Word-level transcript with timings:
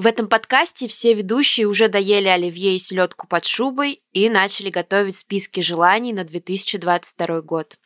В 0.00 0.06
этом 0.06 0.30
подкасте 0.30 0.88
все 0.88 1.12
ведущие 1.12 1.66
уже 1.66 1.88
доели 1.88 2.26
оливье 2.26 2.74
и 2.74 2.78
селедку 2.78 3.26
под 3.26 3.44
шубой 3.44 4.02
и 4.12 4.30
начали 4.30 4.70
готовить 4.70 5.16
списки 5.16 5.60
желаний 5.60 6.14
на 6.14 6.24
2022 6.24 7.42
год. 7.42 7.76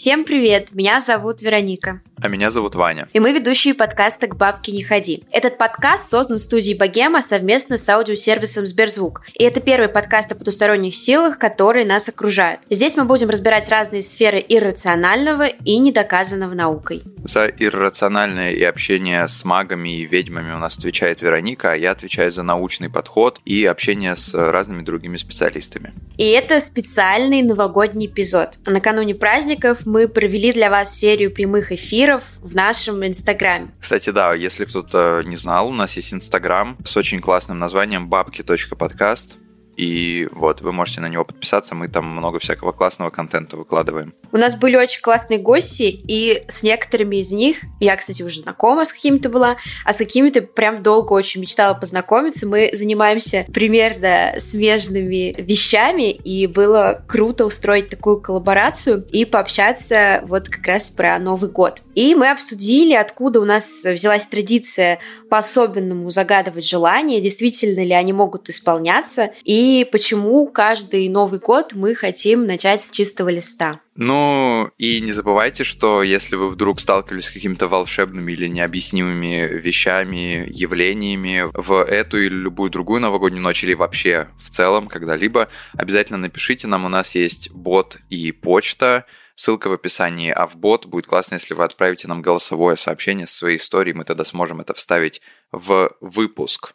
Всем 0.00 0.24
привет! 0.24 0.72
Меня 0.72 1.02
зовут 1.02 1.42
Вероника. 1.42 2.00
А 2.22 2.28
меня 2.28 2.50
зовут 2.50 2.74
Ваня. 2.74 3.08
И 3.12 3.20
мы 3.20 3.32
ведущие 3.32 3.74
подкаста 3.74 4.28
«К 4.28 4.36
бабке 4.36 4.72
не 4.72 4.82
ходи». 4.82 5.22
Этот 5.30 5.58
подкаст 5.58 6.10
создан 6.10 6.38
студией 6.38 6.76
Богема 6.76 7.20
совместно 7.20 7.76
с 7.76 7.86
аудиосервисом 7.86 8.64
Сберзвук. 8.64 9.22
И 9.34 9.44
это 9.44 9.60
первый 9.60 9.88
подкаст 9.88 10.32
о 10.32 10.34
потусторонних 10.34 10.94
силах, 10.94 11.38
которые 11.38 11.84
нас 11.84 12.08
окружают. 12.08 12.60
Здесь 12.70 12.96
мы 12.96 13.04
будем 13.04 13.28
разбирать 13.28 13.68
разные 13.68 14.00
сферы 14.00 14.42
иррационального 14.46 15.46
и 15.48 15.78
недоказанного 15.78 16.54
наукой. 16.54 17.02
За 17.24 17.46
иррациональное 17.46 18.52
и 18.52 18.62
общение 18.64 19.28
с 19.28 19.44
магами 19.44 20.00
и 20.00 20.06
ведьмами 20.06 20.52
у 20.52 20.58
нас 20.58 20.78
отвечает 20.78 21.20
Вероника, 21.20 21.72
а 21.72 21.76
я 21.76 21.90
отвечаю 21.90 22.32
за 22.32 22.42
научный 22.42 22.88
подход 22.88 23.38
и 23.44 23.66
общение 23.66 24.16
с 24.16 24.32
разными 24.34 24.82
другими 24.82 25.18
специалистами. 25.18 25.92
И 26.18 26.24
это 26.24 26.60
специальный 26.60 27.40
новогодний 27.40 28.06
эпизод. 28.06 28.58
Накануне 28.66 29.14
праздников 29.14 29.86
мы 29.90 30.08
провели 30.08 30.52
для 30.52 30.70
вас 30.70 30.96
серию 30.96 31.32
прямых 31.32 31.72
эфиров 31.72 32.22
в 32.40 32.54
нашем 32.54 33.04
Инстаграме. 33.04 33.72
Кстати, 33.80 34.10
да, 34.10 34.34
если 34.34 34.64
кто-то 34.64 35.22
не 35.24 35.36
знал, 35.36 35.68
у 35.68 35.72
нас 35.72 35.94
есть 35.94 36.14
Инстаграм 36.14 36.78
с 36.84 36.96
очень 36.96 37.20
классным 37.20 37.58
названием 37.58 38.08
бабки.подкаст. 38.08 39.36
И 39.76 40.28
вот, 40.32 40.60
вы 40.60 40.72
можете 40.72 41.00
на 41.00 41.08
него 41.08 41.24
подписаться, 41.24 41.74
мы 41.74 41.88
там 41.88 42.04
много 42.04 42.38
всякого 42.38 42.72
классного 42.72 43.10
контента 43.10 43.56
выкладываем. 43.56 44.12
У 44.32 44.36
нас 44.36 44.54
были 44.54 44.76
очень 44.76 45.00
классные 45.00 45.38
гости, 45.38 45.84
и 45.84 46.44
с 46.48 46.62
некоторыми 46.62 47.16
из 47.16 47.32
них, 47.32 47.58
я, 47.80 47.96
кстати, 47.96 48.22
уже 48.22 48.40
знакома 48.40 48.84
с 48.84 48.92
какими-то 48.92 49.28
была, 49.28 49.56
а 49.84 49.92
с 49.92 49.96
какими-то 49.96 50.42
прям 50.42 50.82
долго 50.82 51.12
очень 51.12 51.40
мечтала 51.40 51.74
познакомиться. 51.74 52.46
Мы 52.46 52.70
занимаемся 52.72 53.46
примерно 53.52 54.34
смежными 54.38 55.34
вещами, 55.38 56.10
и 56.10 56.46
было 56.46 57.02
круто 57.06 57.46
устроить 57.46 57.88
такую 57.88 58.20
коллаборацию 58.20 59.06
и 59.10 59.24
пообщаться 59.24 60.22
вот 60.26 60.48
как 60.48 60.66
раз 60.66 60.90
про 60.90 61.18
Новый 61.18 61.50
год. 61.50 61.82
И 61.94 62.14
мы 62.14 62.30
обсудили, 62.30 62.94
откуда 62.94 63.40
у 63.40 63.44
нас 63.44 63.84
взялась 63.84 64.26
традиция 64.26 64.98
по-особенному 65.28 66.10
загадывать 66.10 66.68
желания, 66.68 67.20
действительно 67.20 67.80
ли 67.80 67.92
они 67.92 68.12
могут 68.12 68.48
исполняться, 68.48 69.30
и 69.44 69.59
и 69.60 69.84
почему 69.84 70.46
каждый 70.46 71.10
Новый 71.10 71.38
год 71.38 71.74
мы 71.74 71.94
хотим 71.94 72.46
начать 72.46 72.80
с 72.80 72.90
чистого 72.90 73.28
листа. 73.28 73.80
Ну, 73.94 74.70
и 74.78 75.02
не 75.02 75.12
забывайте, 75.12 75.64
что 75.64 76.02
если 76.02 76.36
вы 76.36 76.48
вдруг 76.48 76.80
сталкивались 76.80 77.26
с 77.26 77.30
какими-то 77.30 77.68
волшебными 77.68 78.32
или 78.32 78.46
необъяснимыми 78.46 79.58
вещами, 79.58 80.48
явлениями 80.50 81.44
в 81.52 81.84
эту 81.84 82.22
или 82.22 82.34
любую 82.34 82.70
другую 82.70 83.02
новогоднюю 83.02 83.42
ночь, 83.42 83.62
или 83.62 83.74
вообще 83.74 84.28
в 84.40 84.48
целом 84.48 84.86
когда-либо, 84.86 85.48
обязательно 85.74 86.18
напишите 86.18 86.66
нам, 86.66 86.86
у 86.86 86.88
нас 86.88 87.14
есть 87.14 87.50
бот 87.50 87.98
и 88.08 88.32
почта, 88.32 89.04
ссылка 89.34 89.68
в 89.68 89.74
описании, 89.74 90.30
а 90.30 90.46
в 90.46 90.56
бот 90.56 90.86
будет 90.86 91.06
классно, 91.06 91.34
если 91.34 91.52
вы 91.52 91.64
отправите 91.64 92.08
нам 92.08 92.22
голосовое 92.22 92.78
сообщение 92.78 93.26
со 93.26 93.36
своей 93.36 93.58
историей, 93.58 93.94
мы 93.94 94.04
тогда 94.04 94.24
сможем 94.24 94.62
это 94.62 94.72
вставить 94.72 95.20
в 95.52 95.90
выпуск. 96.00 96.72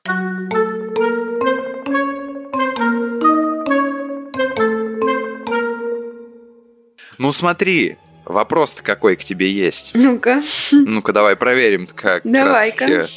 Ну 7.17 7.31
смотри, 7.31 7.97
вопрос 8.25 8.81
какой 8.83 9.15
к 9.15 9.23
тебе 9.23 9.51
есть. 9.51 9.91
Ну-ка. 9.93 10.41
Ну-ка, 10.71 11.13
давай 11.13 11.35
проверим, 11.35 11.87
как 11.93 12.23
Давай-ка. 12.23 13.07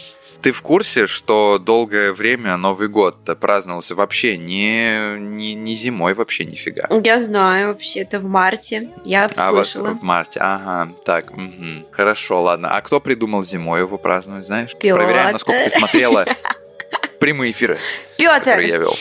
Ты 0.41 0.53
в 0.53 0.63
курсе, 0.63 1.09
что 1.09 1.59
долгое 1.59 2.13
время 2.13 2.57
Новый 2.57 2.89
год 2.89 3.17
праздновался 3.41 3.97
вообще 3.97 4.37
не, 4.37 5.19
не, 5.19 5.55
не 5.55 5.75
зимой 5.75 6.15
вообще 6.15 6.45
нифига? 6.45 6.89
Я 7.03 7.21
знаю, 7.21 7.69
вообще, 7.69 8.01
это 8.01 8.21
в 8.21 8.25
марте. 8.25 8.91
Я 9.05 9.25
а, 9.25 9.51
слышала. 9.51 9.89
в 9.89 10.03
марте, 10.03 10.39
ага. 10.41 10.93
Так, 11.05 11.33
угу. 11.33 11.89
хорошо, 11.91 12.43
ладно. 12.43 12.71
А 12.71 12.81
кто 12.83 13.01
придумал 13.01 13.43
зимой 13.43 13.81
его 13.81 13.99
праздновать, 13.99 14.47
знаешь? 14.47 14.77
Пётр. 14.79 15.03
Проверяем, 15.03 15.33
насколько 15.33 15.65
ты 15.65 15.71
смотрела 15.71 16.25
прямые 17.19 17.51
эфиры, 17.51 17.79
Петр. 18.17 18.39
которые 18.39 18.69
я 18.69 18.77
вел. 18.79 18.95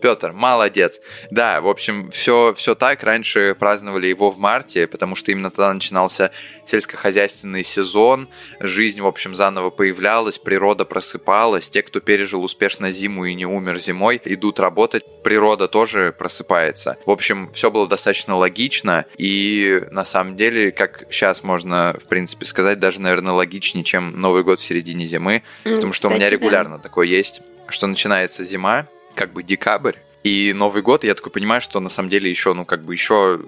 Петр, 0.00 0.32
молодец. 0.32 1.00
Да, 1.30 1.60
в 1.60 1.68
общем, 1.68 2.10
все, 2.10 2.54
все 2.54 2.74
так. 2.74 3.02
Раньше 3.02 3.54
праздновали 3.58 4.06
его 4.06 4.30
в 4.30 4.38
марте, 4.38 4.86
потому 4.86 5.14
что 5.14 5.32
именно 5.32 5.50
тогда 5.50 5.72
начинался 5.72 6.32
сельскохозяйственный 6.64 7.64
сезон. 7.64 8.28
Жизнь, 8.60 9.00
в 9.00 9.06
общем, 9.06 9.34
заново 9.34 9.70
появлялась, 9.70 10.38
природа 10.38 10.84
просыпалась. 10.84 11.68
Те, 11.70 11.82
кто 11.82 12.00
пережил 12.00 12.42
успешно 12.42 12.92
зиму 12.92 13.26
и 13.26 13.34
не 13.34 13.46
умер 13.46 13.78
зимой, 13.78 14.20
идут 14.24 14.60
работать. 14.60 15.04
Природа 15.22 15.68
тоже 15.68 16.14
просыпается. 16.16 16.96
В 17.04 17.10
общем, 17.10 17.50
все 17.52 17.70
было 17.70 17.86
достаточно 17.86 18.36
логично. 18.36 19.04
И 19.18 19.82
на 19.90 20.04
самом 20.04 20.36
деле, 20.36 20.72
как 20.72 21.06
сейчас 21.10 21.42
можно, 21.42 21.96
в 22.02 22.08
принципе, 22.08 22.46
сказать, 22.46 22.78
даже, 22.78 23.00
наверное, 23.00 23.34
логичнее, 23.34 23.84
чем 23.84 24.18
Новый 24.18 24.42
год 24.42 24.60
в 24.60 24.64
середине 24.64 25.04
зимы. 25.04 25.42
Потому 25.64 25.92
что 25.92 26.08
у 26.08 26.12
меня 26.12 26.30
регулярно 26.30 26.76
да. 26.76 26.82
такое 26.82 27.06
есть, 27.06 27.42
что 27.68 27.86
начинается 27.86 28.44
зима, 28.44 28.88
как 29.20 29.34
бы 29.34 29.42
декабрь, 29.42 29.96
и 30.24 30.54
Новый 30.54 30.80
год, 30.80 31.04
я 31.04 31.14
такой 31.14 31.30
понимаю, 31.30 31.60
что 31.60 31.78
на 31.78 31.90
самом 31.90 32.08
деле 32.08 32.30
еще, 32.30 32.54
ну, 32.54 32.64
как 32.64 32.82
бы 32.82 32.94
еще 32.94 33.42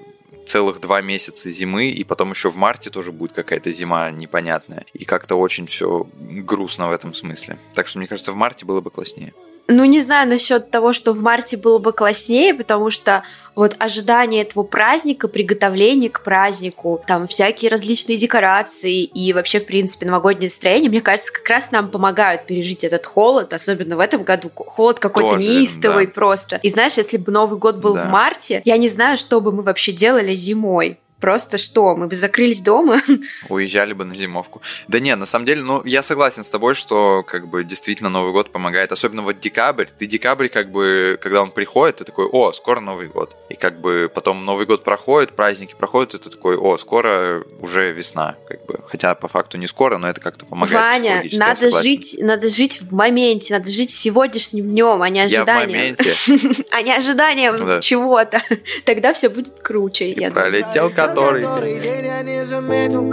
целых 0.47 0.81
два 0.81 1.01
месяца 1.01 1.51
зимы, 1.51 1.89
и 1.89 2.05
потом 2.05 2.31
еще 2.31 2.51
в 2.51 2.57
марте 2.57 2.91
тоже 2.91 3.11
будет 3.11 3.33
какая-то 3.33 3.73
зима 3.73 4.11
непонятная. 4.11 4.85
И 4.93 5.07
как-то 5.07 5.37
очень 5.37 5.67
все 5.67 6.07
грустно 6.15 6.89
в 6.89 6.93
этом 6.93 7.15
смысле. 7.15 7.59
Так 7.75 7.87
что, 7.87 7.99
мне 7.99 8.07
кажется, 8.07 8.33
в 8.33 8.37
марте 8.37 8.67
было 8.67 8.83
бы 8.83 8.91
класснее. 8.91 9.33
Ну, 9.69 9.85
не 9.85 10.01
знаю 10.01 10.29
насчет 10.29 10.71
того, 10.71 10.93
что 10.93 11.13
в 11.13 11.21
марте 11.21 11.57
было 11.57 11.79
бы 11.79 11.93
класснее, 11.93 12.53
потому 12.55 12.91
что 12.91 13.23
вот 13.55 13.77
ожидание 13.79 14.43
этого 14.43 14.65
праздника, 14.65 15.29
приготовление 15.29 16.11
к 16.11 16.23
празднику, 16.23 17.03
там 17.07 17.27
всякие 17.27 17.71
различные 17.71 18.17
декорации 18.17 19.03
и 19.05 19.33
вообще, 19.33 19.61
в 19.61 19.67
принципе, 19.67 20.07
новогоднее 20.07 20.49
настроение, 20.49 20.91
мне 20.91 21.01
кажется, 21.01 21.33
как 21.33 21.49
раз 21.49 21.71
нам 21.71 21.91
помогают 21.91 22.47
пережить 22.47 22.83
этот 22.83 23.07
холод, 23.07 23.53
особенно 23.53 23.97
в 23.97 24.01
этом 24.01 24.25
году. 24.25 24.51
Холод 24.55 24.99
какой-то 24.99 25.33
Тоже, 25.33 25.49
неистовый 25.49 26.07
да. 26.07 26.13
просто. 26.13 26.61
И 26.63 26.69
знаешь, 26.69 26.95
если 26.97 27.19
бы 27.19 27.31
Новый 27.31 27.59
год 27.59 27.79
был 27.79 27.95
да. 27.95 28.07
в 28.07 28.11
марте, 28.11 28.63
я 28.65 28.77
не 28.77 28.89
знаю, 28.89 29.17
что 29.17 29.41
бы 29.41 29.53
мы 29.53 29.63
вообще 29.63 29.93
делали 29.93 30.35
зимой. 30.35 30.99
Просто 31.23 31.57
что, 31.57 31.95
мы 31.95 32.09
бы 32.09 32.17
закрылись 32.17 32.61
дома? 32.61 33.01
Уезжали 33.49 33.93
бы 33.93 34.05
на 34.05 34.13
зимовку. 34.13 34.61
Да 34.89 34.99
нет, 34.99 35.17
на 35.17 35.27
самом 35.27 35.47
деле, 35.47 35.63
ну, 35.63 35.81
я 35.85 36.03
согласен 36.03 36.43
с 36.43 36.49
тобой, 36.49 36.75
что 36.75 37.23
как 37.23 37.47
бы 37.47 37.63
действительно 37.63 38.11
Новый 38.11 38.33
год 38.33 38.51
помогает. 38.51 38.91
Особенно 38.91 39.23
вот 39.23 39.39
декабрь. 39.39 39.87
Ты 39.87 40.07
декабрь, 40.07 40.49
как 40.49 40.73
бы, 40.73 41.17
когда 41.23 41.43
он 41.43 41.53
приходит, 41.53 41.99
ты 41.99 42.05
такой, 42.05 42.27
о, 42.27 42.53
скоро 42.53 42.81
Новый 42.81 43.07
год. 43.07 43.37
И 43.49 43.55
как 43.55 43.81
бы 43.81 44.11
потом 44.13 44.45
Новый 44.45 44.67
год 44.67 44.83
проходит, 44.83 45.37
праздники 45.37 45.77
проходят, 45.79 46.15
и 46.15 46.19
ты 46.19 46.29
такой, 46.29 46.57
о, 46.57 46.77
скоро 46.77 47.45
уже 47.61 47.93
весна. 47.93 48.35
Как 48.49 48.67
бы. 48.67 48.81
Хотя 48.89 49.15
по 49.15 49.29
факту 49.29 49.59
не 49.59 49.69
скоро, 49.69 49.99
но 49.99 50.09
это 50.09 50.21
как-то 50.21 50.45
помогает. 50.45 51.05
Ваня, 51.05 51.25
надо 51.35 51.71
жить, 51.83 52.17
надо 52.21 52.49
жить 52.49 52.81
в 52.81 52.93
моменте, 52.93 53.55
надо 53.55 53.71
жить 53.71 53.91
сегодняшним 53.91 54.65
днем, 54.65 55.01
а 55.01 55.09
не 55.09 55.21
ожиданием. 55.21 55.97
Я 55.97 56.17
в 56.25 56.29
моменте. 56.29 56.65
А 56.73 56.83
не 56.83 56.93
ожиданием 56.93 57.81
чего-то. 57.81 58.43
Тогда 58.85 59.15
все 59.15 59.29
будет 59.29 59.61
круче. 59.61 60.31
Пролетел 60.33 60.91
который 61.15 61.81
день 61.81 62.07
я 62.07 62.23
не 62.23 62.45
заметил. 62.45 63.05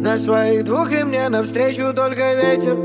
На 0.00 0.16
своих 0.18 0.64
двух 0.64 0.92
и 0.92 1.04
мне 1.04 1.28
навстречу 1.28 1.92
только 1.94 2.34
ветер. 2.34 2.76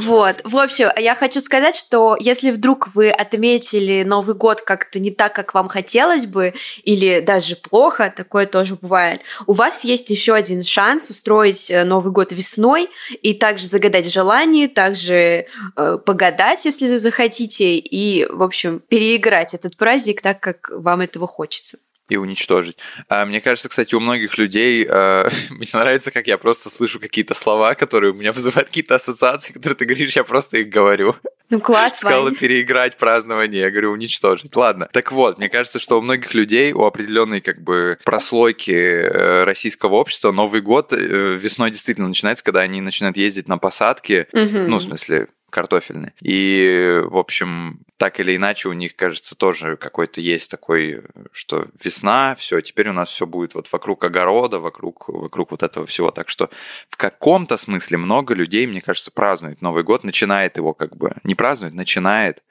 Вот. 0.00 0.40
В 0.44 0.56
общем, 0.56 0.88
я 0.96 1.14
хочу 1.14 1.40
сказать, 1.40 1.76
что 1.76 2.16
если 2.18 2.50
вдруг 2.50 2.88
вы 2.94 3.10
отметили 3.10 4.02
Новый 4.02 4.34
год 4.34 4.60
как-то 4.60 4.98
не 4.98 5.10
так, 5.10 5.34
как 5.34 5.54
вам 5.54 5.68
хотелось 5.68 6.26
бы, 6.26 6.54
или 6.84 7.20
даже 7.20 7.56
плохо, 7.56 8.12
такое 8.14 8.46
тоже 8.46 8.76
бывает, 8.80 9.22
у 9.46 9.52
вас 9.52 9.84
есть 9.84 10.10
еще 10.10 10.34
один 10.34 10.62
шанс 10.62 11.10
устроить 11.10 11.70
э, 11.70 11.84
Новый 11.84 12.12
год 12.12 12.32
весной 12.32 12.88
и 13.22 13.34
также 13.34 13.66
загадать 13.66 14.12
желание, 14.12 14.68
также 14.68 15.46
э, 15.76 15.98
погадать, 16.04 16.64
если 16.64 16.98
захотите, 16.98 17.76
и, 17.76 18.26
в 18.26 18.42
общем, 18.42 18.80
переиграть 18.80 19.54
этот 19.54 19.76
праздник 19.76 20.20
так, 20.20 20.40
как 20.40 20.70
вам 20.70 21.00
этого 21.00 21.26
хочется. 21.26 21.78
И 22.12 22.16
уничтожить. 22.16 22.76
А, 23.08 23.24
мне 23.24 23.40
кажется, 23.40 23.68
кстати, 23.68 23.94
у 23.94 24.00
многих 24.00 24.38
людей 24.38 24.86
э, 24.88 25.28
мне 25.50 25.66
нравится, 25.72 26.10
как 26.10 26.26
я 26.26 26.38
просто 26.38 26.70
слышу 26.70 27.00
какие-то 27.00 27.34
слова, 27.34 27.74
которые 27.74 28.12
у 28.12 28.14
меня 28.14 28.32
вызывают 28.32 28.68
какие-то 28.68 28.94
ассоциации, 28.96 29.52
которые 29.52 29.76
ты 29.76 29.84
говоришь, 29.84 30.14
я 30.16 30.24
просто 30.24 30.58
их 30.58 30.68
говорю. 30.68 31.14
Ну 31.50 31.60
класс, 31.60 31.98
Сказала 31.98 32.24
Вань. 32.24 32.34
переиграть 32.36 32.96
празднование, 32.96 33.60
я 33.62 33.70
говорю 33.70 33.92
уничтожить. 33.92 34.56
Ладно. 34.56 34.88
Так 34.92 35.12
вот, 35.12 35.36
мне 35.38 35.50
кажется, 35.50 35.78
что 35.78 35.98
у 35.98 36.00
многих 36.00 36.32
людей, 36.32 36.72
у 36.72 36.84
определенной 36.84 37.42
как 37.42 37.60
бы 37.62 37.98
прослойки 38.04 38.70
э, 38.70 39.44
российского 39.44 39.96
общества 39.96 40.32
Новый 40.32 40.62
год 40.62 40.92
э, 40.94 40.96
весной 40.96 41.70
действительно 41.70 42.08
начинается, 42.08 42.42
когда 42.42 42.60
они 42.60 42.80
начинают 42.80 43.16
ездить 43.18 43.48
на 43.48 43.58
посадки, 43.58 44.26
Мгм. 44.32 44.68
ну, 44.68 44.78
в 44.78 44.82
смысле, 44.82 45.28
картофельные. 45.52 46.14
И, 46.22 47.00
в 47.04 47.16
общем, 47.16 47.84
так 47.98 48.18
или 48.18 48.34
иначе 48.34 48.68
у 48.68 48.72
них, 48.72 48.96
кажется, 48.96 49.36
тоже 49.36 49.76
какой-то 49.76 50.20
есть 50.20 50.50
такой, 50.50 51.02
что 51.30 51.66
весна, 51.84 52.34
все, 52.36 52.60
теперь 52.62 52.88
у 52.88 52.92
нас 52.92 53.10
все 53.10 53.26
будет 53.26 53.54
вот 53.54 53.70
вокруг 53.70 54.02
огорода, 54.02 54.58
вокруг, 54.58 55.08
вокруг 55.08 55.50
вот 55.50 55.62
этого 55.62 55.86
всего. 55.86 56.10
Так 56.10 56.28
что 56.30 56.50
в 56.88 56.96
каком-то 56.96 57.56
смысле 57.56 57.98
много 57.98 58.34
людей, 58.34 58.66
мне 58.66 58.80
кажется, 58.80 59.10
празднует 59.10 59.60
Новый 59.60 59.84
год, 59.84 60.04
начинает 60.04 60.56
его 60.56 60.72
как 60.72 60.96
бы, 60.96 61.14
не 61.22 61.34
празднует, 61.34 61.74
начинает 61.74 62.42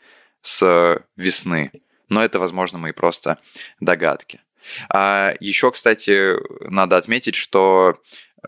с 0.43 1.03
весны. 1.17 1.71
Но 2.07 2.23
это, 2.23 2.39
возможно, 2.39 2.77
мои 2.77 2.91
просто 2.91 3.39
догадки. 3.79 4.41
А 4.89 5.33
еще, 5.39 5.71
кстати, 5.71 6.35
надо 6.69 6.97
отметить, 6.97 7.35
что 7.35 7.97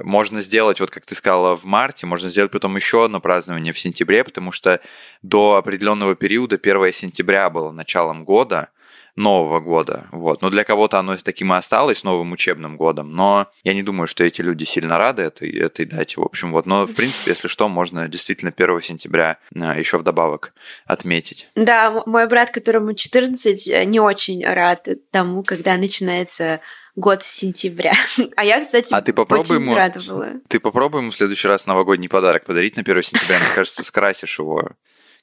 можно 0.01 0.42
сделать, 0.42 0.80
вот 0.80 0.92
как 0.92 1.06
ты 1.06 1.16
сказала, 1.16 1.56
в 1.56 1.66
марте, 1.66 2.06
можно 2.06 2.30
сделать 2.30 2.51
потом 2.51 2.75
еще 2.75 3.06
одно 3.06 3.19
празднование 3.19 3.74
в 3.74 3.80
сентябре, 3.80 4.24
потому 4.24 4.51
что 4.51 4.80
до 5.22 5.56
определенного 5.56 6.16
периода 6.16 6.56
1 6.56 6.94
сентября 6.94 7.50
было 7.50 7.72
началом 7.72 8.25
года, 8.25 8.69
Нового 9.16 9.60
года. 9.60 10.07
Вот. 10.12 10.42
Но 10.42 10.50
для 10.50 10.63
кого-то 10.63 10.98
оно 10.98 11.16
таким 11.18 11.54
и 11.54 11.57
осталось 11.57 12.04
новым 12.04 12.31
учебным 12.31 12.78
годом. 12.78 13.12
Но 13.12 13.48
я 13.63 13.75
не 13.75 13.84
думаю, 13.84 14.07
что 14.07 14.24
эти 14.24 14.42
люди 14.42 14.63
сильно 14.63 14.98
рады 14.98 15.22
этой, 15.22 15.56
этой 15.56 15.86
дате. 15.86 16.19
В 16.19 16.24
общем, 16.24 16.51
вот. 16.51 16.66
Но, 16.66 16.88
в 16.88 16.95
принципе, 16.95 17.31
если 17.31 17.48
что, 17.48 17.69
можно 17.69 18.07
действительно 18.07 18.51
1 18.56 18.81
сентября 18.81 19.38
еще 19.54 20.00
вдобавок 20.00 20.54
отметить. 20.88 21.48
Да, 21.56 22.01
мой 22.07 22.28
брат, 22.28 22.50
которому 22.50 22.95
14, 22.95 23.68
э, 23.68 23.84
не 23.86 24.00
очень 24.00 24.44
рад 24.44 24.88
тому, 25.12 25.44
когда 25.44 25.78
начинается 25.78 26.62
год 26.95 27.24
сентября. 27.24 27.95
А 28.36 28.44
я, 28.45 28.62
кстати, 28.62 28.94
А 28.94 29.01
ты 29.01 29.13
попробуй 29.13 29.57
очень 29.57 29.66
ему- 29.66 29.75
рада 29.75 30.00
была. 30.07 30.34
Ты 30.48 30.60
попробуй 30.60 31.01
ему 31.01 31.12
в 31.12 31.16
следующий 31.16 31.48
раз 31.48 31.66
новогодний 31.66 32.10
подарок 32.10 32.45
подарить 32.45 32.75
на 32.75 32.81
1 32.81 33.04
сентября. 33.04 33.40
Мне 33.40 33.50
кажется, 33.56 33.84
скрасишь 33.84 34.40
его. 34.40 34.72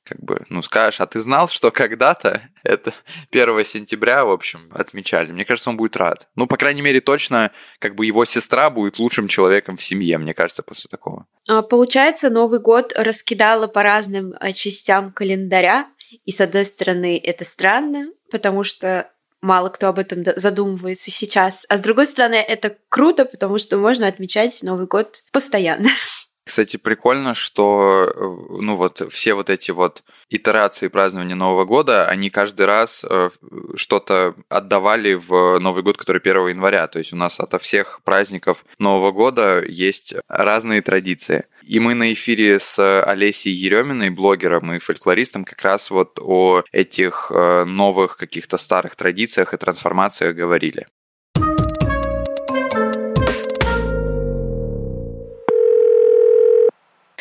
Как 0.03 0.19
бы, 0.19 0.47
ну, 0.49 0.63
скажешь, 0.63 1.01
а 1.03 1.07
ты 1.07 1.21
знал, 1.21 1.47
что 1.49 1.71
когда-то 1.71 2.49
это 2.63 2.95
1 3.31 3.65
сентября, 3.65 4.25
в 4.25 4.31
общем, 4.31 4.71
отмечали? 4.73 5.31
Мне 5.31 5.45
кажется, 5.45 5.69
он 5.69 5.77
будет 5.77 5.95
рад. 5.99 6.27
Ну, 6.37 6.47
по 6.47 6.57
крайней 6.57 6.81
мере, 6.81 7.01
точно, 7.03 7.51
как 7.79 7.97
бы 7.97 8.07
его 8.07 8.25
сестра 8.25 8.71
будет 8.71 8.99
лучшим 8.99 9.29
человеком 9.29 9.77
в 9.77 9.83
семье, 9.83 10.17
мне 10.17 10.33
кажется, 10.33 10.63
после 10.63 10.89
такого. 10.89 11.27
А, 11.49 11.61
Получается, 11.61 12.31
Новый 12.31 12.61
год 12.61 12.95
раскидала 12.97 13.67
по 13.67 13.83
разным 13.83 14.33
э, 14.41 14.53
частям 14.53 15.13
календаря. 15.13 15.87
И, 16.25 16.33
с 16.33 16.41
одной 16.41 16.65
стороны, 16.65 17.21
это 17.23 17.45
странно, 17.45 18.07
потому 18.33 18.65
что 18.65 19.11
мало 19.41 19.69
кто 19.69 19.89
об 19.89 19.99
этом 19.99 20.23
задумывается 20.37 21.11
сейчас. 21.11 21.67
А 21.69 21.77
с 21.77 21.81
другой 21.81 22.07
стороны, 22.07 22.35
это 22.35 22.77
круто, 22.89 23.25
потому 23.25 23.59
что 23.59 23.77
можно 23.79 24.07
отмечать 24.07 24.63
Новый 24.63 24.87
год 24.87 25.23
постоянно. 25.33 25.91
Кстати, 26.45 26.79
прикольно, 26.79 27.35
что 27.35 28.11
э, 28.13 28.61
ну 28.61 28.75
вот 28.75 29.03
все 29.13 29.35
вот 29.35 29.51
эти 29.51 29.71
вот 29.71 30.03
итерации 30.31 30.89
празднования 30.89 31.37
Нового 31.37 31.65
года, 31.65 32.07
они 32.07 32.29
каждый 32.29 32.67
раз 32.67 33.05
э, 33.09 33.31
что-то 33.77 34.35
отдавали 34.49 35.15
в 35.15 35.61
Новый 35.61 35.83
год, 35.83 35.97
который 35.97 36.21
1 36.21 36.49
января. 36.49 36.89
То 36.89 36.99
есть 36.99 37.13
у 37.13 37.17
нас 37.17 37.39
ото 37.39 37.59
всех 37.61 38.01
праздников 38.03 38.65
Нового 38.79 39.13
года 39.13 39.63
есть 39.65 40.15
разные 40.27 40.83
традиции. 40.83 41.45
И 41.71 41.79
мы 41.79 41.95
на 41.95 42.13
эфире 42.15 42.59
с 42.59 42.81
Олесей 42.81 43.53
Ереминой, 43.53 44.11
блогером 44.11 44.73
и 44.73 44.81
фольклористом, 44.81 45.45
как 45.45 45.63
раз 45.63 45.89
вот 45.93 46.19
о 46.21 46.65
этих 46.73 47.31
э, 47.33 47.65
новых 47.65 48.17
каких-то 48.17 48.57
старых 48.57 48.97
традициях 48.97 49.55
и 49.55 49.57
трансформациях 49.57 50.35
говорили. 50.35 50.89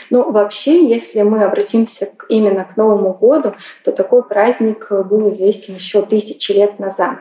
Ну, 0.10 0.32
вообще, 0.32 0.90
если 0.90 1.22
мы 1.22 1.44
обратимся 1.44 2.10
именно 2.28 2.64
к 2.64 2.76
Новому 2.76 3.14
году, 3.14 3.54
то 3.84 3.92
такой 3.92 4.24
праздник 4.24 4.88
э, 4.90 5.04
был 5.04 5.32
известен 5.32 5.76
еще 5.76 6.02
тысячи 6.02 6.54
лет 6.54 6.80
назад. 6.80 7.20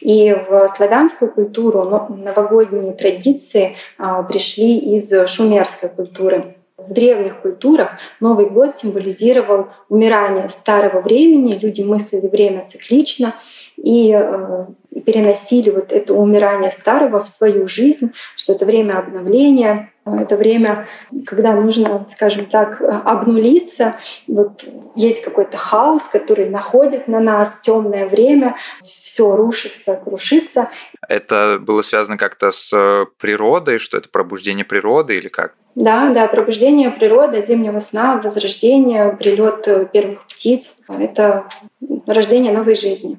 И 0.00 0.32
в 0.32 0.72
славянскую 0.74 1.30
культуру 1.30 1.84
но- 1.84 2.08
новогодние 2.08 2.94
традиции 2.94 3.76
а, 3.98 4.22
пришли 4.22 4.78
из 4.78 5.12
шумерской 5.28 5.90
культуры. 5.90 6.56
В 6.86 6.92
древних 6.92 7.40
культурах 7.40 7.92
Новый 8.20 8.48
год 8.48 8.74
символизировал 8.74 9.68
умирание 9.88 10.48
старого 10.48 11.00
времени, 11.00 11.58
люди 11.60 11.82
мыслили 11.82 12.26
время 12.26 12.64
циклично 12.64 13.34
и 13.82 14.12
э, 14.12 14.66
переносили 15.06 15.70
вот 15.70 15.92
это 15.92 16.14
умирание 16.14 16.70
старого 16.70 17.22
в 17.22 17.28
свою 17.28 17.66
жизнь, 17.68 18.12
что 18.36 18.52
это 18.52 18.66
время 18.66 18.98
обновления, 18.98 19.92
это 20.04 20.36
время, 20.36 20.88
когда 21.26 21.52
нужно, 21.54 22.06
скажем 22.12 22.46
так, 22.46 22.80
обнулиться. 22.80 23.96
Вот 24.26 24.64
есть 24.96 25.22
какой-то 25.22 25.56
хаос, 25.56 26.04
который 26.04 26.48
находит 26.48 27.06
на 27.06 27.20
нас 27.20 27.58
темное 27.62 28.08
время, 28.08 28.56
все 28.82 29.36
рушится, 29.36 29.96
крушится. 29.96 30.70
Это 31.08 31.58
было 31.60 31.82
связано 31.82 32.16
как-то 32.16 32.50
с 32.50 33.06
природой, 33.18 33.78
что 33.78 33.98
это 33.98 34.08
пробуждение 34.08 34.64
природы 34.64 35.16
или 35.16 35.28
как? 35.28 35.54
Да, 35.76 36.10
да, 36.12 36.26
пробуждение 36.26 36.90
природы, 36.90 37.44
зимнего 37.46 37.78
сна, 37.80 38.20
возрождение, 38.22 39.16
прилет 39.16 39.68
э, 39.68 39.86
первых 39.92 40.26
птиц— 40.26 40.76
это 40.88 41.46
рождение 42.06 42.52
новой 42.52 42.74
жизни. 42.74 43.18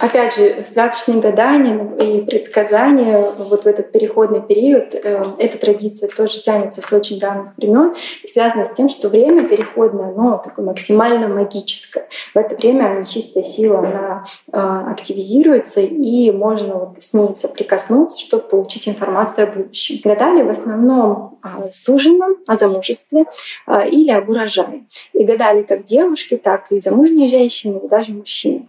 Опять 0.00 0.36
же, 0.36 0.64
святочные 0.68 1.20
гадания 1.20 1.94
и 1.96 2.20
предсказания 2.22 3.32
вот 3.36 3.64
в 3.64 3.66
этот 3.66 3.90
переходный 3.90 4.40
период, 4.40 4.94
э, 4.94 5.22
эта 5.38 5.58
традиция 5.58 6.08
тоже 6.08 6.40
тянется 6.40 6.82
с 6.82 6.92
очень 6.92 7.18
давних 7.18 7.56
времен 7.56 7.94
и 8.22 8.28
связана 8.28 8.64
с 8.64 8.74
тем, 8.74 8.88
что 8.88 9.08
время 9.08 9.48
переходное, 9.48 10.10
оно 10.10 10.40
такое 10.42 10.64
максимально 10.64 11.28
магическое. 11.28 12.08
В 12.34 12.38
это 12.38 12.54
время 12.54 13.00
нечистая 13.00 13.42
сила, 13.42 13.78
она 13.78 14.24
э, 14.52 14.90
активизируется, 14.92 15.80
и 15.80 16.30
можно 16.30 16.74
вот 16.74 17.02
с 17.02 17.12
ней 17.12 17.34
соприкоснуться, 17.34 18.18
чтобы 18.18 18.44
получить 18.44 18.88
информацию 18.88 19.48
о 19.48 19.52
будущем. 19.52 20.00
Гадали 20.04 20.42
в 20.42 20.50
основном 20.50 21.38
о 21.42 21.68
суженом, 21.72 22.36
о 22.46 22.56
замужестве 22.56 23.26
э, 23.66 23.88
или 23.88 24.10
об 24.10 24.28
урожае. 24.28 24.84
И 25.12 25.24
гадали 25.24 25.62
как 25.62 25.84
девушки, 25.84 26.36
так 26.36 26.70
и 26.70 26.80
замужние 26.80 27.28
женщины, 27.28 27.80
и 27.84 27.88
даже 27.88 28.12
мужчины. 28.12 28.68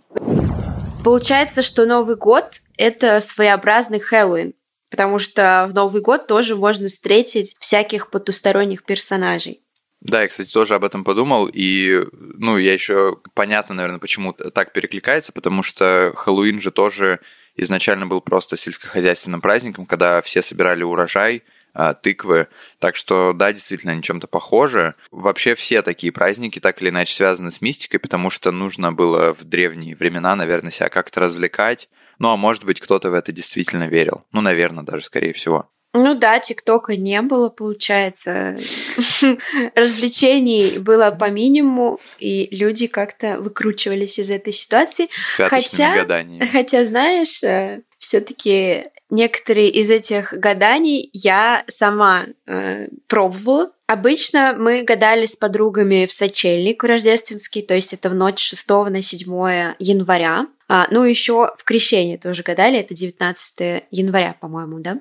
Получается, 1.04 1.62
что 1.62 1.86
Новый 1.86 2.18
год— 2.18 2.60
это 2.78 3.22
своеобразный 3.22 4.00
Хэллоуин, 4.00 4.54
потому 4.92 5.18
что 5.18 5.68
в 5.70 5.74
Новый 5.74 6.02
год 6.02 6.28
тоже 6.28 6.56
можно 6.56 6.88
встретить 6.88 7.56
всяких 7.60 8.10
потусторонних 8.10 8.84
персонажей. 8.84 9.62
Да, 10.02 10.22
я, 10.22 10.28
кстати, 10.28 10.52
тоже 10.52 10.76
об 10.76 10.84
этом 10.84 11.04
подумал, 11.04 11.50
и, 11.52 12.06
ну, 12.14 12.58
я 12.58 12.74
еще 12.74 13.18
понятно, 13.34 13.76
наверное, 13.76 14.00
почему 14.00 14.34
так 14.34 14.72
перекликается, 14.72 15.32
потому 15.32 15.64
что 15.64 16.14
Хэллоуин 16.16 16.60
же 16.62 16.72
тоже 16.72 17.20
изначально 17.56 18.06
был 18.06 18.22
просто 18.22 18.56
сельскохозяйственным 18.56 19.42
праздником, 19.42 19.86
когда 19.86 20.22
все 20.22 20.42
собирали 20.42 20.84
урожай, 20.84 21.44
тыквы. 22.02 22.48
Так 22.80 22.96
что, 22.96 23.34
да, 23.34 23.52
действительно, 23.54 23.94
они 23.94 24.04
чем-то 24.04 24.28
похожи. 24.28 24.96
Вообще 25.12 25.56
все 25.56 25.82
такие 25.82 26.12
праздники 26.12 26.60
так 26.60 26.82
или 26.82 26.90
иначе 26.90 27.14
связаны 27.14 27.52
с 27.52 27.62
мистикой, 27.62 28.00
потому 28.00 28.30
что 28.30 28.52
нужно 28.52 28.92
было 28.92 29.34
в 29.34 29.44
древние 29.44 29.96
времена, 29.96 30.36
наверное, 30.36 30.72
себя 30.72 30.90
как-то 30.90 31.22
развлекать. 31.22 31.90
Ну, 32.20 32.30
а 32.30 32.36
может 32.36 32.66
быть, 32.66 32.82
кто-то 32.82 33.10
в 33.10 33.14
это 33.14 33.32
действительно 33.32 33.88
верил. 33.88 34.26
Ну, 34.32 34.42
наверное, 34.42 34.84
даже, 34.84 35.06
скорее 35.06 35.34
всего. 35.34 35.70
Ну 35.94 36.14
да, 36.14 36.38
ТикТока 36.40 36.96
не 36.96 37.20
было, 37.24 37.50
получается. 37.50 38.58
Развлечений 39.74 40.78
было 40.78 41.10
по 41.10 41.32
минимуму, 41.32 42.00
и 42.20 42.48
люди 42.56 42.86
как-то 42.86 43.40
выкручивались 43.40 44.20
из 44.20 44.30
этой 44.30 44.54
ситуации. 44.54 45.10
Хотя- 45.36 45.96
гаданиями. 45.96 46.46
Хотя, 46.46 46.86
знаешь, 46.86 47.42
все-таки 47.98 48.84
некоторые 49.10 49.70
из 49.70 49.90
этих 49.90 50.34
гаданий 50.34 51.10
я 51.14 51.64
сама 51.68 52.26
э, 52.46 52.88
пробовала. 53.08 53.72
Обычно 53.88 54.56
мы 54.58 54.84
гадали 54.84 55.26
с 55.26 55.36
подругами 55.36 56.06
в 56.06 56.12
сочельник 56.12 56.84
рождественский, 56.84 57.62
то 57.62 57.74
есть 57.74 57.94
это 57.94 58.10
в 58.10 58.16
ночь 58.16 58.40
6 58.40 58.70
на 58.90 59.02
7 59.02 59.28
января. 59.80 60.48
А, 60.68 60.88
ну, 60.92 61.04
еще 61.04 61.52
в 61.58 61.64
крещение 61.64 62.20
тоже 62.20 62.44
гадали, 62.44 62.78
это 62.78 62.94
19 62.94 63.86
января, 63.90 64.36
по-моему, 64.40 64.80
да? 64.80 65.00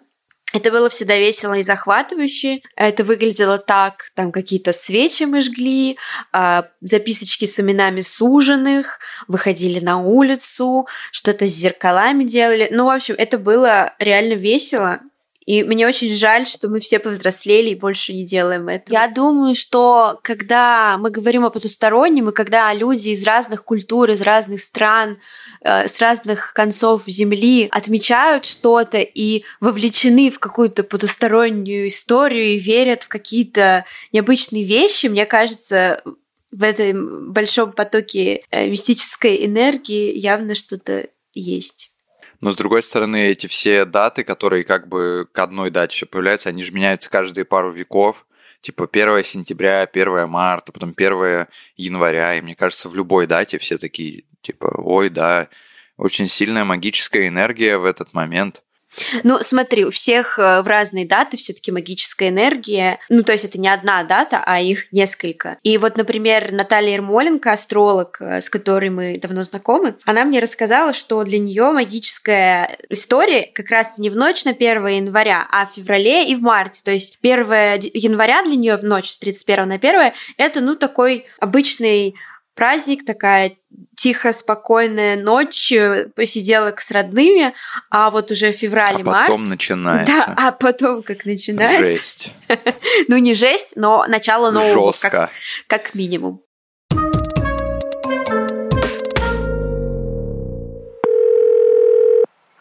Это 0.55 0.71
было 0.71 0.89
всегда 0.89 1.19
весело 1.19 1.55
и 1.55 1.63
захватывающе. 1.63 2.63
Это 2.75 3.05
выглядело 3.05 3.59
так, 3.59 4.11
там 4.15 4.33
какие-то 4.33 4.73
свечи 4.73 5.25
мы 5.25 5.43
жгли, 5.43 5.99
а, 6.33 6.69
записочки 6.81 7.45
с 7.45 7.61
именами 7.61 8.01
суженых, 8.01 8.99
выходили 9.27 9.79
на 9.81 9.99
улицу, 9.99 10.89
что-то 11.13 11.47
с 11.47 11.53
зеркалами 11.53 12.25
делали. 12.25 12.69
Ну, 12.71 12.87
в 12.87 12.91
общем, 12.91 13.15
это 13.19 13.37
было 13.37 13.95
реально 13.99 14.35
весело. 14.35 15.01
И 15.49 15.63
мне 15.63 15.89
очень 15.89 16.13
жаль, 16.13 16.47
что 16.47 16.69
мы 16.69 16.79
все 16.79 16.99
повзрослели 16.99 17.71
и 17.71 17.75
больше 17.75 18.13
не 18.13 18.23
делаем 18.23 18.69
это. 18.69 18.93
Я 18.93 19.09
думаю, 19.09 19.55
что 19.55 20.21
когда 20.23 20.99
мы 20.99 21.11
говорим 21.11 21.43
о 21.47 21.49
потустороннем, 21.49 22.29
и 22.29 22.35
когда 22.35 22.71
люди 22.75 23.09
из 23.09 23.25
разных 23.25 23.65
культур, 23.65 24.11
из 24.11 24.21
разных 24.21 24.61
стран, 24.61 25.17
э, 25.63 25.89
с 25.89 25.99
разных 26.01 26.53
концов 26.53 27.05
Земли 27.07 27.69
отмечают 27.71 28.45
что-то 28.45 28.99
и 28.99 29.43
вовлечены 29.59 30.31
в 30.31 30.39
какую-то 30.39 30.83
потустороннюю 30.83 31.89
историю 31.89 32.57
и 32.57 32.59
верят 32.59 33.05
в 33.05 33.09
какие-то 33.09 33.87
необычные 34.13 34.65
вещи, 34.65 35.07
мне 35.07 35.25
кажется, 35.25 36.03
в 36.51 36.63
этом 36.63 37.33
большом 37.33 37.73
потоке 37.73 38.43
э, 38.51 38.69
мистической 38.69 39.47
энергии 39.47 40.15
явно 40.15 40.55
что-то 40.55 41.09
есть. 41.33 41.88
Но 42.41 42.53
с 42.53 42.57
другой 42.57 42.83
стороны, 42.83 43.31
эти 43.31 43.47
все 43.47 43.85
даты, 43.85 44.23
которые 44.23 44.65
как 44.65 44.89
бы 44.89 45.29
к 45.31 45.39
одной 45.39 45.71
дате 45.71 45.97
все 45.97 46.07
появляются, 46.07 46.49
они 46.49 46.63
же 46.63 46.73
меняются 46.73 47.11
каждые 47.11 47.45
пару 47.45 47.73
веков. 47.73 48.27
Типа 48.61 48.89
1 48.91 49.25
сентября, 49.25 49.83
1 49.83 50.29
марта, 50.29 50.73
потом 50.73 50.95
1 50.97 51.47
января. 51.77 52.37
И 52.37 52.41
мне 52.41 52.55
кажется, 52.55 52.89
в 52.89 52.95
любой 52.95 53.27
дате 53.27 53.59
все 53.59 53.79
такие, 53.79 54.25
типа, 54.41 54.73
ой, 54.79 55.09
да, 55.11 55.49
очень 55.97 56.29
сильная 56.29 56.65
магическая 56.65 57.29
энергия 57.29 57.77
в 57.79 57.85
этот 57.85 58.15
момент. 58.15 58.63
Ну, 59.23 59.39
смотри, 59.41 59.85
у 59.85 59.91
всех 59.91 60.39
э, 60.39 60.63
в 60.63 60.67
разные 60.67 61.07
даты 61.07 61.37
все-таки 61.37 61.71
магическая 61.71 62.31
энергия. 62.31 62.99
Ну, 63.09 63.23
то 63.23 63.33
есть 63.33 63.45
это 63.45 63.61
не 63.61 63.69
одна 63.69 64.03
дата, 64.05 64.43
а 64.45 64.61
их 64.61 64.93
несколько. 64.93 65.59
И 65.63 65.79
вот, 65.79 65.97
например, 65.97 66.53
Наталья 66.53 66.95
Ермоленко, 66.95 67.53
астролог, 67.53 68.19
э, 68.21 68.41
с 68.41 68.49
которой 68.49 68.91
мы 68.91 69.19
давно 69.19 69.43
знакомы, 69.43 69.97
она 70.05 70.25
мне 70.25 70.41
рассказала, 70.41 70.93
что 70.93 71.23
для 71.25 71.39
нее 71.39 71.71
магическая 71.73 72.79
история 72.89 73.51
как 73.55 73.71
раз 73.71 73.99
не 73.99 74.11
в 74.11 74.17
ночь 74.17 74.45
на 74.45 74.53
1 74.53 74.87
января, 74.87 75.47
а 75.51 75.67
в 75.67 75.75
феврале 75.75 76.29
и 76.31 76.35
в 76.35 76.41
марте. 76.41 76.83
То 76.85 76.91
есть 76.91 77.19
1 77.23 77.41
января 77.95 78.43
для 78.43 78.57
нее 78.57 78.77
в 78.77 78.85
ночь 78.85 79.11
с 79.11 79.19
31 79.19 79.69
на 79.69 79.75
1 79.75 80.13
это, 80.37 80.61
ну, 80.61 80.75
такой 80.75 81.27
обычный 81.39 82.15
праздник, 82.59 83.05
такая 83.07 83.57
тихо, 83.97 84.33
спокойная 84.33 85.17
ночь, 85.17 85.71
э, 85.71 86.09
посиделок 86.17 86.81
с 86.81 86.91
родными, 86.91 87.55
а 87.89 88.11
вот 88.11 88.33
уже 88.33 88.51
февраль 88.51 88.99
и 88.99 89.03
а 89.03 89.05
потом 89.05 89.45
начинается. 89.45 90.13
Да, 90.13 90.35
а 90.37 90.51
потом 90.51 91.05
как 91.05 91.25
начинается. 91.25 91.85
Жесть. 91.85 92.31
ну, 93.09 93.17
не 93.17 93.35
жесть, 93.35 93.77
но 93.77 94.05
начало 94.09 94.51
нового, 94.51 94.93
Жестко. 94.93 95.11
Как, 95.11 95.31
как 95.69 95.95
минимум. 95.95 96.43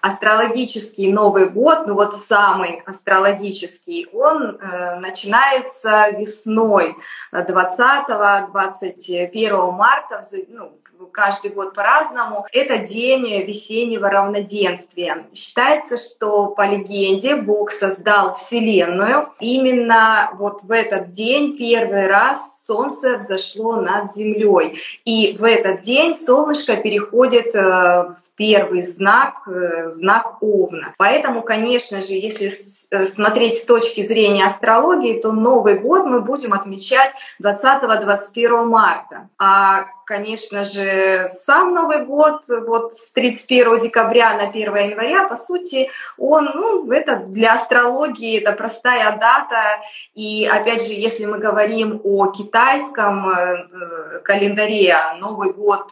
Астрологический 0.01 1.11
Новый 1.11 1.49
год, 1.49 1.87
ну 1.87 1.95
вот 1.95 2.13
самый 2.13 2.83
астрологический, 2.85 4.07
он 4.13 4.57
э, 4.57 4.99
начинается 4.99 6.11
весной 6.11 6.95
20-21 7.33 9.71
марта, 9.71 10.23
ну, 10.49 10.77
каждый 11.11 11.51
год 11.51 11.73
по-разному. 11.73 12.45
Это 12.51 12.79
день 12.79 13.43
весеннего 13.43 14.09
равноденствия. 14.09 15.27
Считается, 15.33 15.97
что 15.97 16.47
по 16.47 16.67
легенде 16.67 17.35
Бог 17.35 17.71
создал 17.71 18.33
Вселенную. 18.33 19.29
Именно 19.39 20.31
вот 20.35 20.63
в 20.63 20.71
этот 20.71 21.09
день 21.09 21.57
первый 21.57 22.07
раз 22.07 22.65
Солнце 22.65 23.17
взошло 23.17 23.77
над 23.77 24.13
Землей. 24.13 24.79
И 25.05 25.35
в 25.37 25.43
этот 25.43 25.81
день 25.81 26.13
солнышко 26.13 26.77
переходит 26.77 27.55
э, 27.55 27.59
в 27.59 28.17
первый 28.38 28.84
знак, 28.84 29.48
э, 29.48 29.89
знак 29.89 30.38
Овна. 30.41 30.94
Поэтому, 30.98 31.41
конечно 31.41 32.01
же, 32.01 32.13
если 32.13 32.51
э, 32.91 33.06
смотреть 33.08 33.56
с 33.56 33.65
точки 33.65 34.01
зрения 34.01 34.46
астрологии, 34.46 35.20
то 35.20 35.32
Новый 35.32 35.79
год 35.79 36.06
мы 36.06 36.22
будем 36.22 36.53
отмечать 36.53 37.13
20-21 37.44 38.65
марта. 38.65 39.29
А 39.39 39.88
конечно 40.06 40.63
же, 40.63 41.29
сам 41.34 41.74
Новый 41.74 42.06
год, 42.06 42.44
вот 42.48 42.94
с 42.94 43.12
31 43.12 43.79
декабря 43.79 44.36
на 44.36 44.44
1 44.44 44.75
января, 44.75 45.27
по 45.27 45.36
сути, 45.36 45.89
он, 46.17 46.46
ну, 46.56 46.89
это 46.91 47.17
для 47.27 47.56
астрологии, 47.56 48.39
это 48.39 48.53
простая 48.53 49.17
дата. 49.17 49.82
И, 50.13 50.48
опять 50.50 50.88
же, 50.88 50.94
если 50.94 51.25
мы 51.25 51.39
говорим 51.39 52.00
о 52.06 52.27
китайском 52.27 53.27
э, 53.29 54.20
календаре, 54.24 54.96
Новый 55.20 55.51
год 55.51 55.91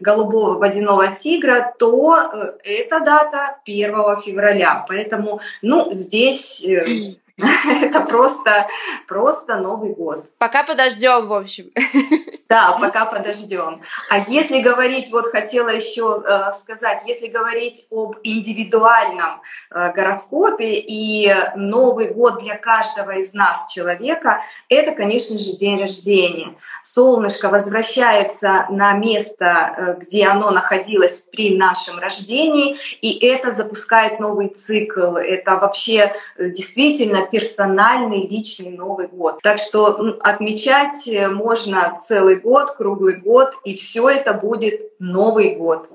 голубого 0.00 0.58
водяного 0.58 1.06
тигра, 1.08 1.67
то 1.78 2.16
э, 2.16 2.52
эта 2.64 3.00
дата 3.00 3.58
1 3.64 4.16
февраля. 4.24 4.84
Поэтому, 4.88 5.40
ну, 5.62 5.88
здесь 5.92 6.64
Это 7.82 8.00
просто, 8.00 8.66
просто 9.06 9.56
Новый 9.56 9.94
год. 9.94 10.26
Пока 10.38 10.64
подождем, 10.64 11.28
в 11.28 11.32
общем. 11.32 11.70
Да, 12.48 12.78
пока 12.80 13.04
подождем. 13.04 13.82
А 14.08 14.20
если 14.20 14.62
говорить, 14.62 15.12
вот 15.12 15.26
хотела 15.26 15.68
еще 15.68 16.22
э, 16.26 16.50
сказать, 16.54 17.02
если 17.04 17.26
говорить 17.26 17.86
об 17.90 18.16
индивидуальном 18.22 19.42
э, 19.70 19.92
гороскопе 19.92 20.76
и 20.76 21.30
Новый 21.56 22.08
год 22.08 22.38
для 22.38 22.56
каждого 22.56 23.18
из 23.18 23.34
нас 23.34 23.70
человека, 23.70 24.40
это, 24.70 24.92
конечно 24.92 25.36
же, 25.36 25.58
день 25.58 25.78
рождения. 25.78 26.54
Солнышко 26.80 27.50
возвращается 27.50 28.64
на 28.70 28.94
место, 28.94 29.44
э, 29.44 29.96
где 30.00 30.26
оно 30.26 30.50
находилось 30.50 31.22
при 31.30 31.54
нашем 31.54 31.98
рождении, 31.98 32.78
и 33.02 33.26
это 33.26 33.52
запускает 33.52 34.20
новый 34.20 34.48
цикл. 34.48 35.16
Это 35.16 35.56
вообще 35.56 36.14
э, 36.38 36.48
действительно 36.48 37.27
персональный 37.30 38.26
личный 38.26 38.70
Новый 38.70 39.08
год. 39.08 39.40
Так 39.42 39.58
что 39.58 40.18
отмечать 40.20 41.06
э, 41.08 41.28
можно 41.28 41.98
целый 42.00 42.36
год, 42.36 42.72
круглый 42.72 43.16
год, 43.16 43.54
и 43.64 43.74
все 43.76 44.08
это 44.08 44.34
будет 44.34 44.92
Новый 44.98 45.56
год. 45.56 45.88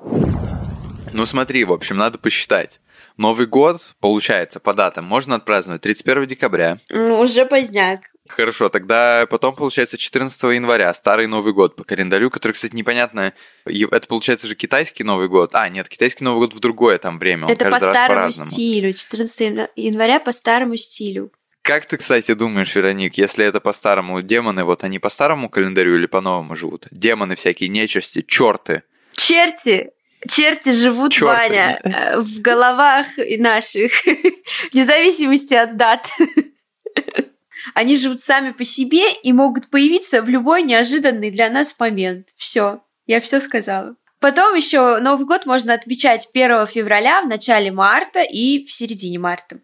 Ну 1.11 1.25
смотри, 1.25 1.63
в 1.63 1.71
общем, 1.71 1.97
надо 1.97 2.17
посчитать. 2.17 2.79
Новый 3.17 3.45
год, 3.45 3.95
получается, 3.99 4.59
по 4.59 4.73
датам 4.73 5.05
можно 5.05 5.35
отпраздновать 5.35 5.81
31 5.81 6.25
декабря. 6.25 6.79
Ну, 6.89 7.19
уже 7.19 7.45
поздняк. 7.45 8.01
Хорошо, 8.27 8.69
тогда 8.69 9.27
потом 9.29 9.53
получается 9.53 9.97
14 9.97 10.41
января, 10.43 10.93
старый 10.93 11.27
Новый 11.27 11.53
год 11.53 11.75
по 11.75 11.83
календарю, 11.83 12.29
который, 12.29 12.53
кстати, 12.53 12.73
непонятно, 12.73 13.33
это 13.65 14.07
получается 14.07 14.47
же 14.47 14.55
китайский 14.55 15.03
Новый 15.03 15.27
год. 15.27 15.51
А, 15.53 15.67
нет, 15.69 15.89
китайский 15.89 16.23
Новый 16.23 16.47
год 16.47 16.53
в 16.53 16.59
другое 16.59 16.97
там 16.97 17.19
время, 17.19 17.45
он 17.45 17.51
это 17.51 17.65
каждый 17.65 17.87
по 17.87 17.93
старому 17.93 18.15
раз 18.15 18.35
по-разному. 18.35 18.51
стилю, 18.51 18.93
14 18.93 19.69
января 19.75 20.19
по 20.19 20.31
старому 20.31 20.77
стилю. 20.77 21.31
Как 21.61 21.85
ты, 21.85 21.97
кстати, 21.97 22.33
думаешь, 22.33 22.75
Вероник, 22.75 23.17
если 23.17 23.45
это 23.45 23.61
по-старому, 23.61 24.21
демоны, 24.21 24.63
вот 24.63 24.83
они 24.83 24.99
по 24.99 25.09
старому 25.09 25.49
календарю 25.49 25.95
или 25.95 26.07
по-новому 26.07 26.55
живут? 26.55 26.87
Демоны 26.91 27.35
всякие, 27.35 27.69
нечисти, 27.69 28.21
черты. 28.21 28.83
Черти! 29.13 29.91
Черти 30.29 30.71
живут, 30.71 31.13
Чёрты. 31.13 31.25
Ваня, 31.25 31.79
э, 31.83 32.19
в 32.19 32.41
головах 32.41 33.17
и 33.17 33.37
наших, 33.37 33.91
вне 34.73 34.85
зависимости 34.85 35.53
от 35.53 35.77
дат. 35.77 36.07
Они 37.73 37.95
живут 37.95 38.19
сами 38.19 38.51
по 38.51 38.63
себе 38.63 39.13
и 39.13 39.33
могут 39.33 39.69
появиться 39.69 40.21
в 40.21 40.29
любой 40.29 40.63
неожиданный 40.63 41.31
для 41.31 41.49
нас 41.49 41.77
момент. 41.79 42.29
Все, 42.37 42.83
я 43.05 43.21
все 43.21 43.39
сказала. 43.39 43.95
Потом 44.19 44.55
еще 44.55 44.99
Новый 44.99 45.25
год 45.25 45.45
можно 45.45 45.73
отмечать 45.73 46.29
1 46.33 46.67
февраля, 46.67 47.21
в 47.21 47.27
начале 47.27 47.71
марта 47.71 48.23
и 48.23 48.65
в 48.65 48.71
середине 48.71 49.19
марта. 49.19 49.59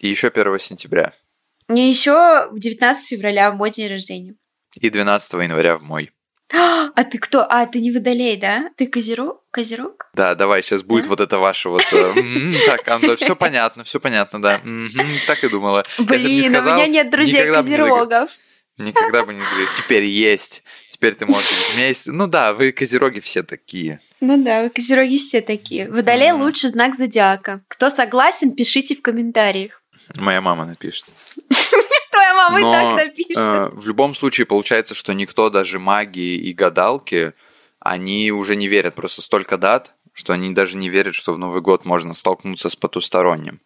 И 0.00 0.08
еще 0.08 0.28
1 0.28 0.58
сентября. 0.58 1.12
И 1.68 1.80
еще 1.80 2.48
19 2.52 3.06
февраля 3.06 3.50
в 3.50 3.56
мой 3.56 3.70
день 3.70 3.88
рождения. 3.88 4.34
И 4.74 4.90
12 4.90 5.32
января 5.34 5.78
в 5.78 5.82
мой. 5.82 6.10
А 6.50 7.04
ты 7.04 7.18
кто? 7.18 7.46
А, 7.48 7.66
ты 7.66 7.80
не 7.80 7.92
водолей, 7.92 8.36
да? 8.36 8.70
Ты 8.76 8.86
козерог? 8.86 9.41
Козерог? 9.52 10.06
Да, 10.14 10.34
давай, 10.34 10.62
сейчас 10.62 10.82
будет 10.82 11.06
вот 11.06 11.20
это 11.20 11.38
ваше 11.38 11.68
вот... 11.68 11.84
Э, 11.92 12.14
так, 12.66 12.88
Анда, 12.88 13.16
все 13.22 13.36
понятно, 13.36 13.84
все 13.84 14.00
понятно, 14.00 14.40
да. 14.40 14.62
Так 15.26 15.44
и 15.44 15.48
думала. 15.48 15.82
Блин, 15.98 16.56
у 16.56 16.62
меня 16.62 16.86
нет 16.86 17.10
друзей 17.10 17.46
козерогов. 17.46 18.32
Никогда 18.78 19.24
бы 19.24 19.34
не 19.34 19.40
говорил. 19.40 19.68
Теперь 19.76 20.04
есть. 20.04 20.62
Теперь 20.88 21.14
ты 21.14 21.26
можешь... 21.26 21.50
Есть... 21.76 22.06
Ну 22.06 22.26
да, 22.26 22.54
вы 22.54 22.72
козероги 22.72 23.20
все 23.20 23.42
такие. 23.42 24.00
Ну 24.20 24.42
да, 24.42 24.62
вы 24.62 24.70
козероги 24.70 25.18
все 25.18 25.42
такие. 25.42 25.90
Водолей 25.90 26.32
лучший 26.32 26.70
знак 26.70 26.94
зодиака. 26.94 27.62
Кто 27.68 27.90
согласен, 27.90 28.56
пишите 28.56 28.94
в 28.94 29.02
комментариях. 29.02 29.82
Моя 30.14 30.40
мама 30.40 30.64
напишет. 30.64 31.06
Твоя 32.10 32.34
мама 32.34 32.58
и 32.58 32.62
так 32.62 33.04
напишет. 33.04 33.36
Э, 33.36 33.68
в 33.70 33.86
любом 33.86 34.14
случае 34.14 34.46
получается, 34.46 34.94
что 34.94 35.12
никто, 35.12 35.50
даже 35.50 35.78
маги 35.78 36.36
и 36.36 36.52
гадалки, 36.54 37.34
они 37.84 38.30
уже 38.32 38.56
не 38.56 38.68
верят. 38.68 38.94
Просто 38.94 39.22
столько 39.22 39.58
дат, 39.58 39.94
что 40.12 40.32
они 40.32 40.54
даже 40.54 40.76
не 40.76 40.88
верят, 40.88 41.14
что 41.14 41.32
в 41.32 41.38
Новый 41.38 41.60
год 41.60 41.84
можно 41.84 42.14
столкнуться 42.14 42.68
с 42.68 42.76
потусторонним. 42.76 43.60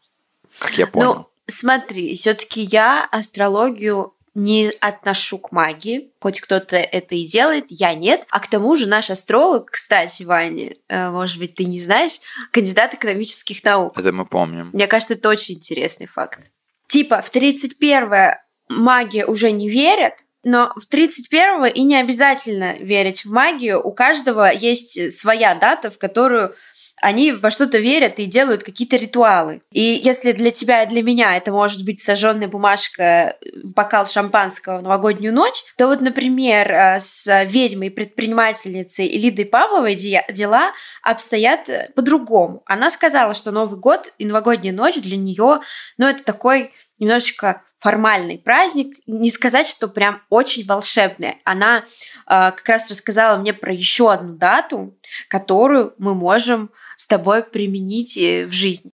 Как 0.59 0.79
я 0.79 0.87
понял. 0.87 1.15
Ну, 1.15 1.27
Смотри, 1.49 2.15
все-таки 2.15 2.63
я 2.63 3.05
астрологию 3.05 4.15
не 4.35 4.71
отношу 4.81 5.39
к 5.39 5.53
магии, 5.53 6.11
хоть 6.21 6.41
кто-то 6.41 6.77
это 6.77 7.15
и 7.15 7.25
делает, 7.25 7.67
я 7.69 7.95
нет. 7.95 8.27
А 8.29 8.41
к 8.41 8.49
тому 8.49 8.77
же 8.77 8.87
наш 8.87 9.09
астролог, 9.09 9.71
кстати, 9.71 10.25
Ваня, 10.25 10.75
э, 10.89 11.11
может 11.11 11.39
быть, 11.39 11.55
ты 11.55 11.65
не 11.65 11.81
знаешь, 11.81 12.21
кандидат 12.51 12.93
экономических 12.95 13.65
наук. 13.65 13.99
Это 13.99 14.13
мы 14.13 14.27
помним. 14.27 14.71
Мне 14.75 14.87
кажется, 14.89 15.15
это 15.15 15.31
очень 15.31 15.55
интересный 15.55 16.07
факт. 16.07 16.51
Типа, 16.89 17.23
в 17.23 17.35
31-е 17.35 18.43
магия 18.69 19.25
уже 19.25 19.53
не 19.53 19.71
верят, 19.71 20.26
но 20.47 20.73
в 20.77 20.89
31-го 20.89 21.67
и 21.67 21.83
не 21.83 21.97
обязательно 21.97 22.77
верить 22.79 23.25
в 23.25 23.33
магию. 23.33 23.85
У 23.85 23.93
каждого 23.93 24.49
есть 24.53 25.13
своя 25.13 25.57
дата, 25.57 25.91
в 25.91 25.99
которую 25.99 26.55
они 27.03 27.33
во 27.33 27.51
что-то 27.51 27.79
верят 27.79 28.21
и 28.21 28.27
делают 28.27 28.63
какие-то 28.63 28.97
ритуалы. 28.97 29.63
И 29.73 29.83
если 29.83 30.31
для 30.31 30.53
тебя 30.53 30.85
и 30.85 30.89
для 30.89 31.03
меня 31.03 31.37
это 31.37 31.51
может 31.51 31.85
быть 31.85 32.01
сожженная 32.01 32.47
бумажка 32.47 33.37
в 33.63 33.75
бокал 33.75 34.07
шампанского 34.07 34.79
в 34.79 34.83
новогоднюю 34.85 35.35
ночь, 35.35 35.65
то 35.77 35.89
вот, 35.89 36.01
например, 36.01 36.71
э, 36.71 37.01
с 37.01 37.45
ведьмой 37.45 37.91
предпринимательницей 37.91 39.09
Лидой 39.19 39.47
Павловой 39.47 39.97
дела 39.97 40.73
обстоят 41.03 41.69
э, 41.69 41.91
по-другому. 41.97 42.63
Она 42.67 42.91
сказала, 42.91 43.35
что 43.35 43.51
Новый 43.51 43.81
год 43.81 44.13
и 44.19 44.25
новогодняя 44.25 44.73
ночь 44.73 44.97
для 45.03 45.17
нее, 45.17 45.61
ну, 45.99 46.07
это 46.07 46.23
такой 46.23 46.73
немножечко 46.99 47.63
формальный 47.79 48.39
праздник, 48.39 48.97
не 49.07 49.31
сказать, 49.31 49.67
что 49.67 49.89
прям 49.89 50.23
очень 50.31 50.65
волшебный. 50.65 51.41
Она 51.45 51.79
э, 51.79 51.83
как 52.27 52.69
раз 52.69 52.91
рассказала 52.91 53.37
мне 53.37 53.53
про 53.53 53.73
еще 53.73 54.13
одну 54.13 54.35
дату, 54.35 54.97
которую 55.29 55.95
мы 55.99 56.15
можем 56.15 56.71
с 56.97 57.07
тобой 57.07 57.43
применить 57.43 58.17
э, 58.17 58.47
в 58.47 58.53
жизни. 58.53 58.91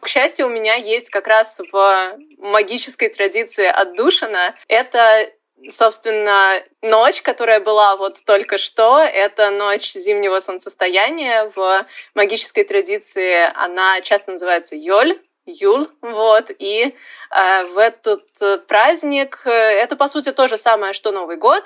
К 0.00 0.08
счастью, 0.08 0.46
у 0.46 0.50
меня 0.50 0.76
есть 0.76 1.10
как 1.10 1.26
раз 1.26 1.58
в 1.72 2.16
магической 2.38 3.08
традиции 3.08 3.66
отдушина. 3.66 4.54
Это 4.68 5.28
собственно, 5.70 6.62
ночь, 6.82 7.22
которая 7.22 7.60
была 7.60 7.96
вот 7.96 8.18
только 8.24 8.58
что, 8.58 8.98
это 8.98 9.50
ночь 9.50 9.92
зимнего 9.92 10.40
солнцестояния. 10.40 11.50
В 11.54 11.86
магической 12.14 12.64
традиции 12.64 13.50
она 13.54 14.00
часто 14.00 14.32
называется 14.32 14.76
Йоль, 14.76 15.18
Юл, 15.46 15.88
вот, 16.02 16.50
и 16.58 16.94
э, 17.30 17.64
в 17.66 17.78
этот 17.78 18.66
праздник, 18.66 19.42
э, 19.44 19.50
это, 19.50 19.94
по 19.94 20.08
сути, 20.08 20.32
то 20.32 20.48
же 20.48 20.56
самое, 20.56 20.92
что 20.92 21.12
Новый 21.12 21.36
год, 21.36 21.62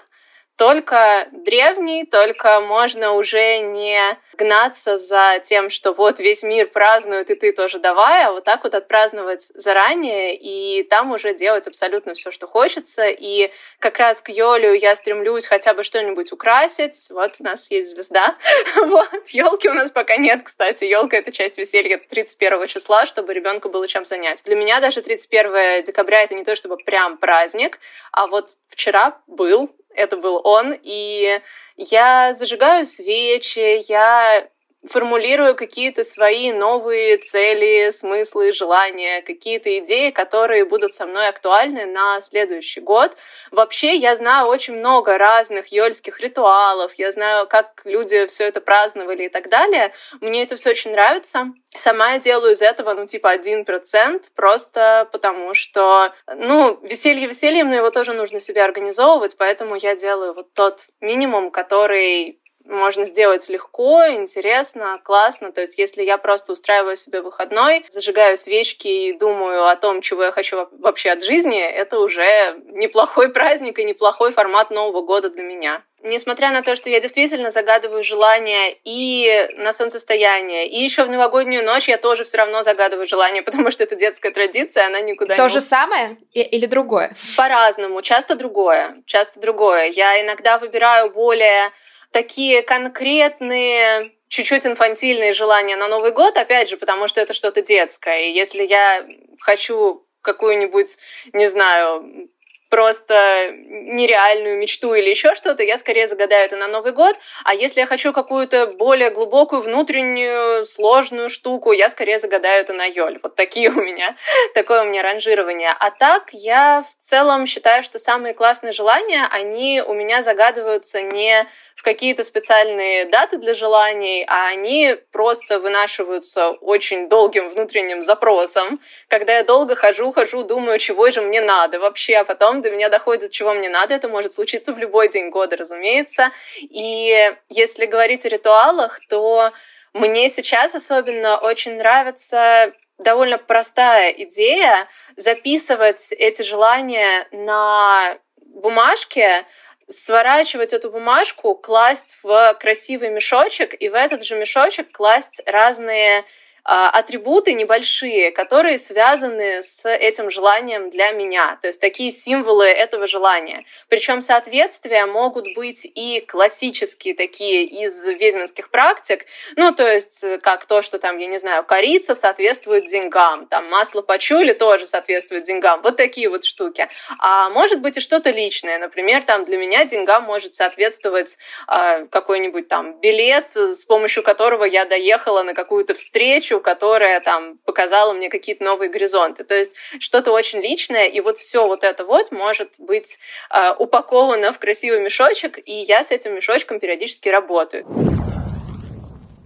только 0.61 1.26
древний, 1.33 2.05
только 2.05 2.61
можно 2.61 3.14
уже 3.14 3.61
не 3.61 4.19
гнаться 4.37 4.99
за 4.99 5.40
тем, 5.43 5.71
что 5.71 5.93
вот 5.95 6.21
весь 6.21 6.43
мир 6.43 6.69
празднует, 6.69 7.31
и 7.31 7.35
ты 7.35 7.52
тоже 7.52 7.79
давай, 7.79 8.26
а 8.26 8.33
вот 8.33 8.45
так 8.45 8.62
вот 8.64 8.75
отпраздновать 8.75 9.40
заранее, 9.55 10.37
и 10.37 10.83
там 10.83 11.12
уже 11.12 11.33
делать 11.33 11.67
абсолютно 11.67 12.12
все, 12.12 12.31
что 12.31 12.47
хочется. 12.47 13.07
И 13.09 13.50
как 13.79 13.99
раз 13.99 14.21
к 14.21 14.29
Йолю 14.29 14.75
я 14.75 14.95
стремлюсь 14.97 15.47
хотя 15.47 15.73
бы 15.73 15.83
что-нибудь 15.83 16.31
украсить. 16.31 17.09
Вот 17.11 17.37
у 17.40 17.45
нас 17.45 17.71
есть 17.71 17.93
звезда. 17.93 18.37
Вот. 18.76 19.29
Елки 19.29 19.69
у 19.69 19.75
нас 19.75 19.90
пока 19.90 20.17
нет, 20.17 20.43
кстати. 20.43 20.85
Елка 20.85 21.17
это 21.17 21.33
часть 21.33 21.57
веселья 21.57 21.99
31 21.99 22.67
числа, 22.67 23.07
чтобы 23.07 23.33
ребенку 23.33 23.71
было 23.71 23.88
чем 23.88 24.05
занять. 24.05 24.43
Для 24.45 24.57
меня 24.57 24.81
даже 24.81 25.00
31 25.00 25.85
декабря 25.85 26.23
это 26.23 26.35
не 26.35 26.45
то 26.45 26.55
чтобы 26.55 26.76
прям 26.76 27.17
праздник, 27.17 27.79
а 28.12 28.26
вот 28.26 28.50
вчера 28.69 29.21
был, 29.26 29.71
это 29.94 30.16
был 30.16 30.40
он, 30.44 30.76
и 30.82 31.40
я 31.76 32.35
зажигаю 32.35 32.87
свечи, 32.87 33.85
я 33.90 34.49
формулирую 34.89 35.55
какие-то 35.55 36.05
свои 36.05 36.53
новые 36.53 37.19
цели, 37.19 37.91
смыслы, 37.91 38.53
желания, 38.53 39.23
какие-то 39.23 39.79
идеи, 39.79 40.11
которые 40.11 40.65
будут 40.65 40.95
со 40.95 41.07
мной 41.07 41.29
актуальны 41.29 41.87
на 41.87 42.21
следующий 42.21 42.81
год. 42.81 43.17
Вообще, 43.51 43.95
я 43.95 44.17
знаю 44.17 44.47
очень 44.49 44.75
много 44.75 45.19
разных 45.19 45.73
йольских 45.73 46.21
ритуалов, 46.21 46.93
я 46.97 47.11
знаю, 47.11 47.47
как 47.47 47.83
люди 47.85 48.27
все 48.27 48.45
это 48.45 48.61
праздновали 48.61 49.25
и 49.25 49.29
так 49.29 49.49
далее. 49.49 49.93
Мне 50.21 50.45
это 50.45 50.57
все 50.57 50.71
очень 50.71 50.93
нравится. 50.93 51.53
Сама 51.73 52.15
я 52.15 52.19
делаю 52.19 52.53
из 52.53 52.63
этого, 52.63 52.95
ну, 52.95 53.07
типа, 53.07 53.31
один 53.31 53.65
процент, 53.65 54.25
просто 54.35 55.09
потому 55.13 55.55
что, 55.55 56.13
ну, 56.27 56.81
веселье 56.83 57.29
весельем, 57.29 57.69
но 57.69 57.77
его 57.77 57.91
тоже 57.91 58.13
нужно 58.13 58.41
себе 58.41 58.65
организовывать, 58.65 59.37
поэтому 59.37 59.77
я 59.77 59.95
делаю 59.95 60.35
вот 60.35 60.53
тот 60.53 60.89
минимум, 61.01 61.53
который 61.53 62.39
можно 62.64 63.05
сделать 63.05 63.49
легко, 63.49 64.07
интересно, 64.09 65.00
классно. 65.02 65.52
То 65.52 65.61
есть, 65.61 65.79
если 65.79 66.02
я 66.02 66.19
просто 66.19 66.52
устраиваю 66.52 66.97
себе 66.97 67.21
выходной, 67.21 67.85
зажигаю 67.88 68.37
свечки 68.37 68.88
и 68.88 69.12
думаю 69.12 69.67
о 69.67 69.76
том, 69.76 70.00
чего 70.00 70.25
я 70.25 70.33
хочу 70.33 70.69
вообще 70.73 71.11
от 71.11 71.23
жизни, 71.23 71.61
это 71.61 71.99
уже 71.99 72.61
неплохой 72.66 73.29
праздник 73.33 73.79
и 73.79 73.85
неплохой 73.85 74.33
формат 74.33 74.70
Нового 74.70 75.03
года 75.03 75.31
для 75.31 75.42
меня. 75.42 75.83
Несмотря 76.03 76.51
на 76.51 76.62
то, 76.62 76.77
что 76.77 76.88
я 76.88 76.99
действительно 76.99 77.51
загадываю 77.51 78.03
желания 78.03 78.75
и 78.85 79.49
на 79.59 79.73
солнцестояние, 79.75 80.66
и 80.66 80.83
еще 80.83 81.05
в 81.05 81.11
новогоднюю 81.11 81.62
ночь 81.62 81.88
я 81.88 81.99
тоже 81.99 82.25
все 82.25 82.38
равно 82.38 82.62
загадываю 82.62 83.07
желание, 83.07 83.42
потому 83.51 83.70
что 83.70 83.83
это 83.83 83.96
детская 83.96 84.31
традиция, 84.31 84.87
она 84.87 85.01
никуда 85.01 85.37
то 85.37 85.42
не... 85.42 85.49
То 85.49 85.53
же 85.53 85.61
самое 85.61 86.16
или 86.33 86.66
другое? 86.66 87.14
По-разному, 87.37 88.01
часто 88.01 88.35
другое, 88.35 89.03
часто 89.07 89.40
другое. 89.40 89.90
Я 89.90 90.23
иногда 90.23 90.59
выбираю 90.59 91.11
более 91.11 91.70
такие 92.12 92.62
конкретные 92.62 94.12
чуть-чуть 94.29 94.66
инфантильные 94.66 95.33
желания 95.33 95.77
на 95.77 95.88
Новый 95.88 96.12
год, 96.12 96.37
опять 96.37 96.68
же, 96.68 96.77
потому 96.77 97.09
что 97.09 97.20
это 97.20 97.35
что-то 97.35 97.62
детское. 97.62 98.29
И 98.29 98.33
если 98.33 98.64
я 98.64 99.05
хочу 99.40 100.07
какую-нибудь, 100.23 100.96
не 101.33 101.46
знаю, 101.46 102.29
просто 102.70 103.50
нереальную 103.68 104.56
мечту 104.56 104.94
или 104.94 105.11
еще 105.11 105.35
что-то, 105.35 105.62
я 105.64 105.76
скорее 105.76 106.06
загадаю 106.06 106.46
это 106.46 106.56
на 106.56 106.68
Новый 106.68 106.92
год. 106.92 107.16
А 107.44 107.52
если 107.52 107.80
я 107.80 107.87
хочу 107.87 108.12
какую-то 108.12 108.68
более 108.68 109.11
глубокую, 109.11 109.62
внутреннюю, 109.62 110.64
сложную 110.64 111.28
штуку, 111.30 111.72
я 111.72 111.90
скорее 111.90 112.18
загадаю 112.18 112.62
это 112.62 112.72
на 112.72 112.87
Йоль. 112.87 113.18
Вот 113.22 113.35
такие 113.35 113.70
у 113.70 113.80
меня, 113.80 114.16
такое 114.54 114.83
у 114.83 114.85
меня 114.87 115.02
ранжирование. 115.02 115.74
А 115.78 115.90
так, 115.90 116.30
я 116.33 116.83
в 116.83 117.02
целом 117.02 117.46
считаю, 117.46 117.83
что 117.83 117.98
самые 117.98 118.35
классные 118.35 118.72
желания, 118.72 119.26
они 119.30 119.83
у 119.87 119.92
меня 119.92 120.22
загадываются 120.22 121.02
не 121.02 121.46
в 121.74 121.83
какие-то 121.83 122.24
специальные 122.24 123.06
даты 123.06 123.38
для 123.38 123.54
желаний, 123.54 124.22
а 124.28 124.48
они 124.48 124.96
просто 125.12 125.59
вынашиваются 125.59 126.50
очень 126.50 127.09
долгим 127.09 127.48
внутренним 127.48 128.02
запросом, 128.02 128.80
когда 129.09 129.38
я 129.38 129.44
долго 129.44 129.74
хожу, 129.74 130.12
хожу, 130.12 130.42
думаю, 130.42 130.78
чего 130.78 131.11
же 131.11 131.22
мне 131.22 131.40
надо 131.40 131.80
вообще, 131.80 132.16
а 132.16 132.24
потом 132.24 132.60
до 132.61 132.70
меня 132.70 132.88
доходит, 132.88 133.31
чего 133.31 133.53
мне 133.53 133.68
надо. 133.68 133.94
Это 133.94 134.09
может 134.09 134.33
случиться 134.33 134.73
в 134.73 134.79
любой 134.79 135.09
день 135.09 135.31
года, 135.31 135.57
разумеется. 135.57 136.31
И 136.59 137.35
если 137.49 137.87
говорить 137.87 138.27
о 138.27 138.29
ритуалах, 138.29 139.01
то 139.09 139.53
мне 139.92 140.29
сейчас 140.31 140.75
особенно 140.75 141.38
очень 141.38 141.77
нравится 141.77 142.73
довольно 142.99 143.38
простая 143.38 144.11
идея 144.11 144.88
записывать 145.16 146.12
эти 146.12 146.42
желания 146.42 147.27
на 147.33 148.18
бумажке, 148.37 149.46
сворачивать 149.88 150.73
эту 150.73 150.90
бумажку, 150.90 151.55
класть 151.55 152.16
в 152.23 152.57
красивый 152.61 153.11
мешочек, 153.11 153.75
и 153.81 153.88
в 153.88 153.94
этот 153.94 154.25
же 154.25 154.37
мешочек 154.37 154.92
класть 154.92 155.42
разные 155.46 156.25
атрибуты 156.64 157.53
небольшие, 157.55 158.31
которые 158.31 158.79
связаны 158.79 159.62
с 159.62 159.88
этим 159.88 160.31
желанием 160.31 160.90
для 160.90 161.11
меня, 161.12 161.59
то 161.61 161.68
есть 161.68 161.81
такие 161.81 162.11
символы 162.11 162.66
этого 162.66 163.07
желания. 163.07 163.64
Причем 163.88 164.20
соответствия 164.20 165.07
могут 165.07 165.55
быть 165.55 165.85
и 165.85 166.20
классические 166.20 167.14
такие 167.14 167.64
из 167.64 168.05
ведьминских 168.05 168.70
практик, 168.70 169.27
ну 169.57 169.73
то 169.73 169.87
есть 169.87 170.23
э, 170.25 170.38
как 170.38 170.66
то, 170.66 170.83
что 170.83 170.99
там, 170.99 171.18
я 171.18 171.27
не 171.27 171.38
знаю, 171.38 171.64
корица 171.64 172.14
соответствует 172.14 172.87
деньгам, 172.87 173.46
там 173.46 173.68
масло 173.68 174.03
пачули 174.03 174.53
тоже 174.53 174.87
соответствует 174.87 175.44
деньгам, 175.44 175.83
вот 175.83 175.96
такие 175.96 176.29
вот 176.29 176.44
штуки. 176.44 176.88
А 177.18 177.51
может 177.51 177.81
быть 177.81 177.96
и 177.96 178.01
что-то 178.01 178.31
личное, 178.31 178.79
например, 178.79 179.25
там 179.25 179.44
для 179.44 179.59
меня 179.59 179.85
деньгам 179.85 180.25
может 180.25 180.55
соответствовать 180.55 181.38
э, 181.68 182.07
какой-нибудь 182.07 182.68
там 182.68 183.01
билет, 183.01 183.55
с 183.55 183.85
помощью 183.85 184.23
которого 184.23 184.64
я 184.64 184.85
доехала 184.85 185.42
на 185.42 185.55
какую-то 185.55 185.94
встречу, 185.94 186.50
встречу, 186.51 186.61
которая 186.61 187.21
там 187.21 187.59
показала 187.65 188.13
мне 188.13 188.29
какие-то 188.29 188.65
новые 188.65 188.91
горизонты. 188.91 189.45
То 189.45 189.55
есть 189.55 189.75
что-то 189.99 190.33
очень 190.33 190.61
личное, 190.61 191.07
и 191.07 191.21
вот 191.21 191.39
все 191.39 191.67
вот 191.67 191.85
это 191.85 192.05
вот 192.05 192.33
может 192.33 192.71
быть 192.79 193.19
э, 193.51 193.73
упаковано 193.79 194.53
в 194.53 194.59
красивый 194.59 195.01
мешочек, 195.01 195.59
и 195.65 195.85
я 195.89 196.03
с 196.03 196.11
этим 196.11 196.35
мешочком 196.35 196.81
периодически 196.81 197.29
работаю. 197.29 197.87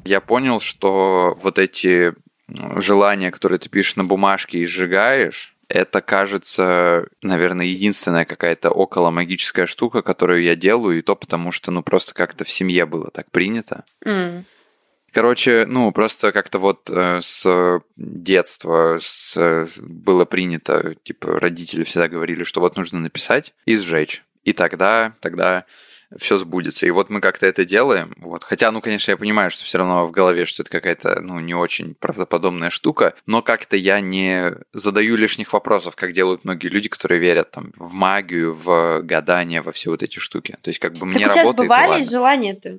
Я 0.04 0.20
понял, 0.20 0.60
что 0.60 1.34
вот 1.36 1.58
эти 1.58 2.12
желания, 2.76 3.30
которые 3.30 3.58
ты 3.58 3.68
пишешь 3.68 3.96
на 3.96 4.04
бумажке 4.04 4.58
и 4.58 4.64
сжигаешь, 4.64 5.54
это, 5.68 6.02
кажется, 6.02 7.06
наверное, 7.22 7.66
единственная 7.66 8.26
какая-то 8.26 8.70
около 8.70 9.10
магическая 9.10 9.66
штука, 9.66 10.02
которую 10.02 10.42
я 10.42 10.54
делаю, 10.56 10.98
и 10.98 11.02
то 11.02 11.16
потому 11.16 11.52
что, 11.52 11.70
ну, 11.70 11.82
просто 11.82 12.12
как-то 12.12 12.44
в 12.44 12.50
семье 12.50 12.84
было 12.84 13.10
так 13.10 13.30
принято. 13.30 13.84
Mm. 14.04 14.44
Короче, 15.14 15.64
ну, 15.64 15.92
просто 15.92 16.32
как-то 16.32 16.58
вот 16.58 16.90
э, 16.90 17.20
с 17.22 17.80
детства 17.96 18.98
с, 19.00 19.36
э, 19.36 19.68
было 19.78 20.24
принято, 20.24 20.96
типа, 21.04 21.38
родители 21.38 21.84
всегда 21.84 22.08
говорили, 22.08 22.42
что 22.42 22.60
вот 22.60 22.76
нужно 22.76 22.98
написать 22.98 23.54
и 23.64 23.76
сжечь. 23.76 24.24
И 24.42 24.52
тогда, 24.52 25.14
тогда 25.20 25.66
все 26.16 26.36
сбудется. 26.36 26.86
И 26.86 26.90
вот 26.90 27.10
мы 27.10 27.20
как-то 27.20 27.46
это 27.46 27.64
делаем. 27.64 28.14
Вот. 28.16 28.42
Хотя, 28.42 28.72
ну, 28.72 28.80
конечно, 28.80 29.12
я 29.12 29.16
понимаю, 29.16 29.52
что 29.52 29.64
все 29.64 29.78
равно 29.78 30.04
в 30.04 30.10
голове, 30.10 30.46
что 30.46 30.64
это 30.64 30.70
какая-то, 30.72 31.20
ну, 31.20 31.38
не 31.38 31.54
очень 31.54 31.94
правдоподобная 31.94 32.70
штука, 32.70 33.14
но 33.24 33.40
как-то 33.40 33.76
я 33.76 34.00
не 34.00 34.52
задаю 34.72 35.14
лишних 35.14 35.52
вопросов, 35.52 35.94
как 35.94 36.12
делают 36.12 36.44
многие 36.44 36.66
люди, 36.68 36.88
которые 36.88 37.20
верят 37.20 37.52
там 37.52 37.72
в 37.76 37.92
магию, 37.92 38.52
в 38.52 39.00
гадание, 39.02 39.62
во 39.62 39.70
все 39.70 39.90
вот 39.90 40.02
эти 40.02 40.18
штуки. 40.18 40.56
То 40.60 40.70
есть, 40.70 40.80
как 40.80 40.94
бы 40.94 41.06
мне 41.06 41.24
так 41.26 41.36
работает. 41.36 41.68
бывали 41.68 42.02
желания-то? 42.02 42.78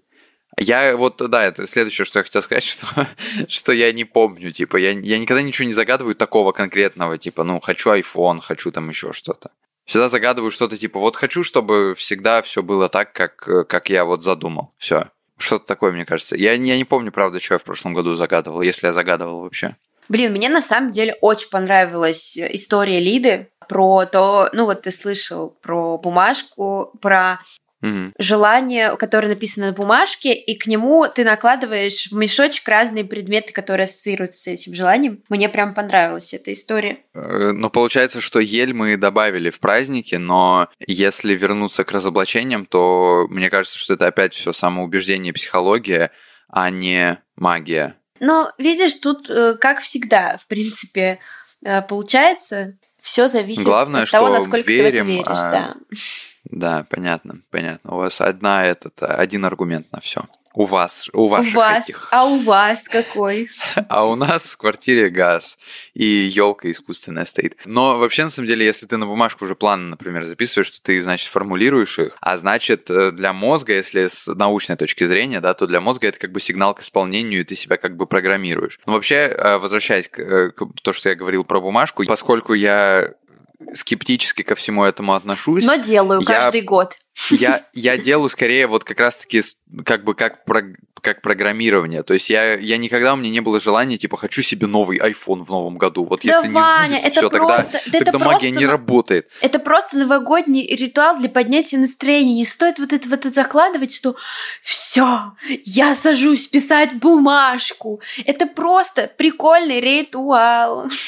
Я 0.57 0.95
вот, 0.95 1.17
да, 1.17 1.43
это 1.43 1.67
следующее, 1.67 2.05
что 2.05 2.19
я 2.19 2.23
хотел 2.23 2.41
сказать, 2.41 2.63
что, 2.65 3.07
что 3.47 3.71
я 3.71 3.91
не 3.91 4.05
помню, 4.05 4.51
типа, 4.51 4.77
я, 4.77 4.91
я 4.91 5.19
никогда 5.19 5.41
ничего 5.41 5.67
не 5.67 5.73
загадываю 5.73 6.15
такого 6.15 6.51
конкретного, 6.51 7.17
типа, 7.17 7.43
ну, 7.43 7.59
хочу 7.59 7.91
iPhone, 7.91 8.41
хочу 8.41 8.71
там 8.71 8.89
еще 8.89 9.13
что-то. 9.13 9.51
Всегда 9.85 10.09
загадываю 10.09 10.49
что-то 10.49 10.77
типа, 10.77 10.99
вот 10.99 11.15
хочу, 11.15 11.43
чтобы 11.43 11.93
всегда 11.95 12.41
все 12.41 12.63
было 12.63 12.89
так, 12.89 13.13
как, 13.13 13.67
как 13.67 13.89
я 13.89 14.03
вот 14.03 14.23
задумал. 14.23 14.73
Все. 14.77 15.09
Что-то 15.37 15.65
такое, 15.65 15.91
мне 15.91 16.05
кажется. 16.05 16.35
Я, 16.35 16.53
я 16.53 16.77
не 16.77 16.85
помню, 16.85 17.11
правда, 17.11 17.39
что 17.39 17.55
я 17.55 17.57
в 17.59 17.63
прошлом 17.63 17.93
году 17.93 18.15
загадывал, 18.15 18.61
если 18.61 18.87
я 18.87 18.93
загадывал 18.93 19.41
вообще. 19.41 19.75
Блин, 20.09 20.31
мне 20.31 20.49
на 20.49 20.61
самом 20.61 20.91
деле 20.91 21.15
очень 21.21 21.49
понравилась 21.49 22.37
история 22.37 22.99
Лиды 22.99 23.49
про 23.67 24.05
то, 24.05 24.49
ну 24.53 24.65
вот 24.65 24.83
ты 24.83 24.91
слышал 24.91 25.49
про 25.61 25.97
бумажку, 25.97 26.91
про 27.01 27.39
Желание, 28.17 28.95
которое 28.97 29.27
написано 29.29 29.67
на 29.67 29.73
бумажке, 29.73 30.33
и 30.33 30.57
к 30.57 30.67
нему 30.67 31.05
ты 31.07 31.23
накладываешь 31.23 32.07
в 32.11 32.15
мешочек 32.15 32.67
разные 32.67 33.05
предметы, 33.05 33.53
которые 33.53 33.85
ассоциируются 33.85 34.39
с 34.39 34.47
этим 34.47 34.73
желанием. 34.73 35.21
Мне 35.29 35.49
прям 35.49 35.73
понравилась 35.73 36.33
эта 36.33 36.53
история. 36.53 36.99
Э, 37.13 37.51
Ну, 37.53 37.69
получается, 37.69 38.21
что 38.21 38.39
ель 38.39 38.73
мы 38.73 38.97
добавили 38.97 39.49
в 39.49 39.59
праздники, 39.59 40.15
но 40.15 40.69
если 40.79 41.35
вернуться 41.35 41.83
к 41.83 41.91
разоблачениям, 41.91 42.65
то 42.65 43.27
мне 43.29 43.49
кажется, 43.49 43.77
что 43.77 43.93
это 43.93 44.07
опять 44.07 44.33
все 44.33 44.53
самоубеждение 44.53 45.31
и 45.31 45.33
психология, 45.33 46.11
а 46.49 46.69
не 46.69 47.19
магия. 47.35 47.95
Но 48.19 48.51
видишь, 48.57 48.95
тут, 48.95 49.29
э, 49.29 49.55
как 49.55 49.79
всегда, 49.79 50.37
в 50.37 50.47
принципе, 50.47 51.19
э, 51.65 51.81
получается, 51.81 52.77
все 53.01 53.27
зависит 53.27 53.63
Главное, 53.63 54.03
от 54.03 54.11
того, 54.11 54.29
насколько 54.29 54.57
ты 54.57 54.63
в 54.63 54.67
верим, 54.67 55.05
это 55.05 55.13
веришь. 55.13 55.25
а 55.27 55.51
Да. 55.51 55.75
Да, 56.45 56.85
понятно, 56.89 57.41
понятно. 57.51 57.93
У 57.93 57.97
вас 57.97 58.21
одна 58.21 58.65
этот 58.65 59.01
один 59.01 59.45
аргумент 59.45 59.91
на 59.91 59.99
все. 59.99 60.25
У 60.57 60.63
вас, 60.63 61.09
у 61.11 61.23
У 61.23 61.27
ваших 61.27 61.53
вас, 61.53 61.83
этих. 61.89 62.07
а 62.11 62.23
у 62.23 62.39
вас 62.39 62.87
какой? 62.87 63.49
А 63.89 64.07
у 64.07 64.15
нас 64.15 64.43
в 64.43 64.57
квартире 64.57 65.09
газ 65.09 65.57
и 65.93 66.05
елка 66.05 66.71
искусственная 66.71 67.25
стоит. 67.25 67.57
Но 67.65 67.97
вообще, 67.99 68.23
на 68.23 68.29
самом 68.29 68.47
деле, 68.47 68.65
если 68.65 68.85
ты 68.85 68.95
на 68.95 69.05
бумажку 69.05 69.43
уже 69.43 69.55
планы, 69.55 69.89
например, 69.89 70.23
записываешь, 70.23 70.71
то 70.71 70.81
ты, 70.81 71.01
значит, 71.01 71.27
формулируешь 71.29 71.99
их. 71.99 72.17
А 72.21 72.37
значит, 72.37 72.89
э, 72.89 73.11
для 73.11 73.33
мозга, 73.33 73.73
если 73.73 74.07
с 74.07 74.33
научной 74.33 74.77
точки 74.77 75.03
зрения, 75.03 75.41
да, 75.41 75.53
то 75.53 75.67
для 75.67 75.81
мозга 75.81 76.07
это 76.07 76.19
как 76.19 76.31
бы 76.31 76.39
сигнал 76.39 76.73
к 76.73 76.79
исполнению, 76.79 77.41
и 77.41 77.43
ты 77.43 77.55
себя 77.55 77.75
как 77.75 77.97
бы 77.97 78.05
программируешь. 78.05 78.79
Но 78.85 78.93
вообще, 78.93 79.15
э, 79.15 79.57
возвращаясь 79.57 80.07
к, 80.07 80.19
э, 80.19 80.51
к 80.51 80.63
то, 80.81 80.93
что 80.93 81.09
я 81.09 81.15
говорил 81.15 81.43
про 81.43 81.59
бумажку, 81.59 82.05
поскольку 82.05 82.53
я 82.53 83.13
скептически 83.73 84.41
ко 84.43 84.55
всему 84.55 84.83
этому 84.83 85.13
отношусь, 85.13 85.63
Но 85.63 85.75
делаю 85.75 86.21
Я- 86.21 86.25
каждый 86.25 86.61
год. 86.61 86.97
я, 87.31 87.63
я 87.73 87.97
делаю 87.97 88.29
скорее 88.29 88.67
вот 88.67 88.83
как 88.83 88.99
раз-таки 88.99 89.43
как 89.85 90.03
бы 90.03 90.13
как, 90.13 90.45
про- 90.45 90.73
как 91.01 91.21
программирование. 91.21 92.03
То 92.03 92.13
есть 92.15 92.29
я, 92.29 92.55
я 92.55 92.77
никогда 92.77 93.13
у 93.13 93.15
меня 93.15 93.29
не 93.29 93.39
было 93.39 93.59
желания, 93.59 93.97
типа, 93.97 94.17
хочу 94.17 94.41
себе 94.41 94.67
новый 94.67 94.97
iPhone 94.97 95.43
в 95.43 95.49
новом 95.49 95.77
году. 95.77 96.03
Вот 96.05 96.21
Да, 96.23 96.37
если 96.39 96.49
Ваня, 96.53 96.83
не 96.95 96.99
сбудется 96.99 97.07
это 97.07 97.19
все, 97.19 97.29
тогда, 97.29 97.47
просто- 97.55 97.71
да 97.91 97.97
это 97.97 98.05
тогда 98.11 98.19
магия 98.25 98.29
просто 98.49 98.59
не 98.59 98.65
работает. 98.65 99.29
Это 99.41 99.59
просто 99.59 99.97
новогодний 99.97 100.75
ритуал 100.75 101.17
для 101.17 101.29
поднятия 101.29 101.77
настроения. 101.77 102.33
Не 102.33 102.45
стоит 102.45 102.79
вот 102.79 102.91
это, 102.91 103.07
вот 103.07 103.19
это 103.19 103.29
закладывать, 103.29 103.93
что 103.95 104.15
все, 104.61 105.33
я 105.63 105.95
сажусь 105.95 106.47
писать 106.47 106.93
бумажку. 106.95 108.01
Это 108.25 108.47
просто 108.47 109.09
прикольный 109.15 109.79
ритуал. 109.79 110.89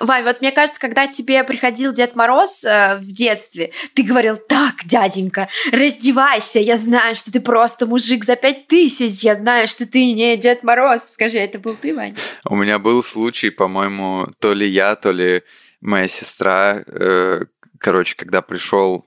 Вань, 0.00 0.24
вот 0.24 0.40
мне 0.40 0.52
кажется, 0.52 0.80
когда 0.80 1.06
тебе 1.06 1.44
приходил 1.44 1.92
Дед 1.92 2.16
Мороз 2.16 2.64
э, 2.64 2.96
в 2.96 3.06
детстве, 3.06 3.72
ты 3.94 4.02
говорил, 4.02 4.36
так, 4.36 4.84
дяденька, 4.84 5.48
раздевайся, 5.70 6.58
я 6.58 6.76
знаю, 6.76 7.14
что 7.14 7.30
ты 7.30 7.40
просто 7.40 7.86
мужик 7.86 8.24
за 8.24 8.36
пять 8.36 8.68
тысяч, 8.68 9.22
я 9.22 9.34
знаю, 9.34 9.68
что 9.68 9.86
ты 9.86 10.12
не 10.12 10.36
Дед 10.36 10.62
Мороз. 10.62 11.12
Скажи, 11.12 11.38
это 11.38 11.58
был 11.58 11.76
ты, 11.76 11.94
Вань? 11.94 12.16
У 12.44 12.56
меня 12.56 12.78
был 12.78 13.02
случай, 13.02 13.50
по-моему, 13.50 14.28
то 14.38 14.54
ли 14.54 14.66
я, 14.66 14.96
то 14.96 15.12
ли 15.12 15.42
моя 15.80 16.08
сестра, 16.08 16.82
э, 16.86 17.44
короче, 17.78 18.14
когда 18.16 18.42
пришел 18.42 19.06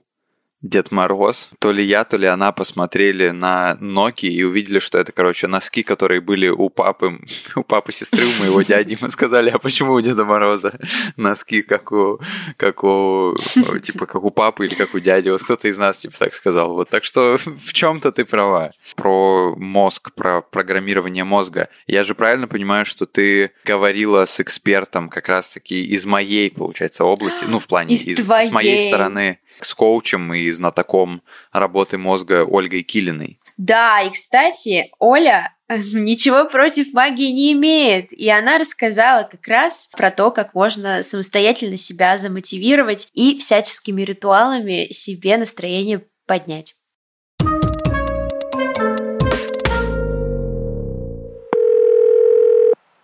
Дед 0.68 0.90
Мороз, 0.90 1.50
то 1.60 1.70
ли 1.70 1.84
я, 1.84 2.02
то 2.04 2.16
ли 2.16 2.26
она 2.26 2.50
посмотрели 2.50 3.30
на 3.30 3.76
Nokia 3.80 4.28
и 4.28 4.42
увидели, 4.42 4.78
что 4.80 4.98
это, 4.98 5.12
короче, 5.12 5.46
носки, 5.46 5.82
которые 5.82 6.20
были 6.20 6.48
у 6.48 6.68
папы, 6.70 7.20
у 7.54 7.62
папы 7.62 7.92
сестры, 7.92 8.24
у 8.26 8.42
моего 8.42 8.62
дяди. 8.72 8.98
Мы 9.00 9.10
сказали, 9.10 9.50
а 9.50 9.58
почему 9.58 9.92
у 9.92 10.00
Деда 10.00 10.24
Мороза 10.24 10.78
носки, 11.16 11.62
как 11.62 11.92
у, 11.92 12.20
как 12.56 12.82
у, 12.82 13.36
типа, 13.82 14.06
как 14.06 14.24
у 14.24 14.30
папы 14.30 14.66
или 14.66 14.74
как 14.74 14.94
у 14.94 14.98
дяди? 14.98 15.28
Вот 15.28 15.42
кто-то 15.42 15.68
из 15.68 15.78
нас, 15.78 15.98
типа, 15.98 16.18
так 16.18 16.34
сказал. 16.34 16.74
Вот, 16.74 16.88
так 16.88 17.04
что 17.04 17.36
в 17.38 17.72
чем-то 17.72 18.10
ты 18.12 18.24
права. 18.24 18.72
Про 18.96 19.54
мозг, 19.56 20.12
про 20.14 20.40
программирование 20.42 21.24
мозга. 21.24 21.68
Я 21.86 22.02
же 22.02 22.14
правильно 22.14 22.48
понимаю, 22.48 22.84
что 22.86 23.06
ты 23.06 23.52
говорила 23.64 24.24
с 24.24 24.40
экспертом 24.40 25.08
как 25.10 25.28
раз-таки 25.28 25.80
из 25.84 26.04
моей, 26.06 26.50
получается, 26.50 27.04
области, 27.04 27.44
ну, 27.44 27.58
в 27.60 27.66
плане, 27.66 27.94
Из 27.94 28.06
из- 28.08 28.18
с 28.18 28.26
моей 28.26 28.48
твоей. 28.50 28.88
стороны, 28.88 29.38
с 29.60 29.72
коучем 29.74 30.34
и 30.34 30.50
знатоком 30.56 31.22
работы 31.52 31.98
мозга 31.98 32.44
Ольгой 32.44 32.82
Килиной. 32.82 33.38
Да, 33.56 34.02
и, 34.02 34.10
кстати, 34.10 34.90
Оля 34.98 35.56
ничего 35.68 36.44
против 36.44 36.92
магии 36.92 37.30
не 37.30 37.52
имеет. 37.52 38.12
И 38.12 38.28
она 38.28 38.58
рассказала 38.58 39.22
как 39.22 39.46
раз 39.48 39.88
про 39.96 40.10
то, 40.10 40.30
как 40.30 40.54
можно 40.54 41.02
самостоятельно 41.02 41.76
себя 41.76 42.18
замотивировать 42.18 43.08
и 43.14 43.38
всяческими 43.38 44.02
ритуалами 44.02 44.88
себе 44.90 45.36
настроение 45.36 46.04
поднять. 46.26 46.74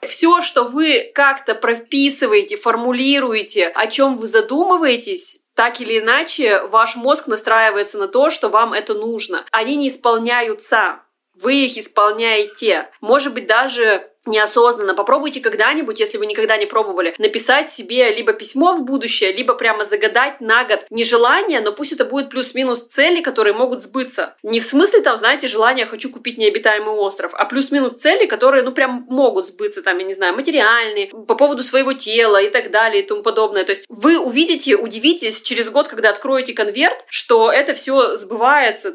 Все, 0.06 0.42
что 0.42 0.64
вы 0.64 1.10
как-то 1.14 1.54
прописываете, 1.54 2.56
формулируете, 2.56 3.68
о 3.68 3.86
чем 3.86 4.16
вы 4.16 4.26
задумываетесь, 4.26 5.41
так 5.54 5.80
или 5.80 5.98
иначе, 5.98 6.62
ваш 6.62 6.96
мозг 6.96 7.26
настраивается 7.26 7.98
на 7.98 8.08
то, 8.08 8.30
что 8.30 8.48
вам 8.48 8.72
это 8.72 8.94
нужно. 8.94 9.44
Они 9.50 9.76
не 9.76 9.88
исполняются. 9.88 11.00
Вы 11.34 11.66
их 11.66 11.76
исполняете. 11.76 12.90
Может 13.00 13.34
быть, 13.34 13.46
даже 13.46 14.11
неосознанно. 14.26 14.94
Попробуйте 14.94 15.40
когда-нибудь, 15.40 16.00
если 16.00 16.18
вы 16.18 16.26
никогда 16.26 16.56
не 16.56 16.66
пробовали, 16.66 17.14
написать 17.18 17.70
себе 17.70 18.14
либо 18.14 18.32
письмо 18.32 18.74
в 18.74 18.84
будущее, 18.84 19.32
либо 19.32 19.54
прямо 19.54 19.84
загадать 19.84 20.40
на 20.40 20.64
год 20.64 20.84
не 20.90 21.04
желание, 21.04 21.60
но 21.60 21.72
пусть 21.72 21.92
это 21.92 22.04
будет 22.04 22.30
плюс-минус 22.30 22.86
цели, 22.86 23.20
которые 23.20 23.54
могут 23.54 23.82
сбыться. 23.82 24.34
Не 24.42 24.60
в 24.60 24.64
смысле, 24.64 25.00
там, 25.00 25.16
знаете, 25.16 25.48
желание 25.48 25.86
«хочу 25.86 26.10
купить 26.10 26.38
необитаемый 26.38 26.94
остров», 26.94 27.32
а 27.34 27.44
плюс-минус 27.44 28.00
цели, 28.00 28.26
которые, 28.26 28.62
ну, 28.62 28.72
прям 28.72 29.06
могут 29.08 29.46
сбыться, 29.46 29.82
там, 29.82 29.98
я 29.98 30.04
не 30.04 30.14
знаю, 30.14 30.34
материальные, 30.34 31.08
по 31.08 31.34
поводу 31.34 31.62
своего 31.62 31.92
тела 31.92 32.40
и 32.40 32.50
так 32.50 32.70
далее 32.70 33.02
и 33.02 33.06
тому 33.06 33.22
подобное. 33.22 33.64
То 33.64 33.72
есть 33.72 33.84
вы 33.88 34.18
увидите, 34.18 34.76
удивитесь 34.76 35.40
через 35.40 35.70
год, 35.70 35.88
когда 35.88 36.10
откроете 36.10 36.54
конверт, 36.54 37.04
что 37.08 37.50
это 37.50 37.74
все 37.74 38.16
сбывается. 38.16 38.94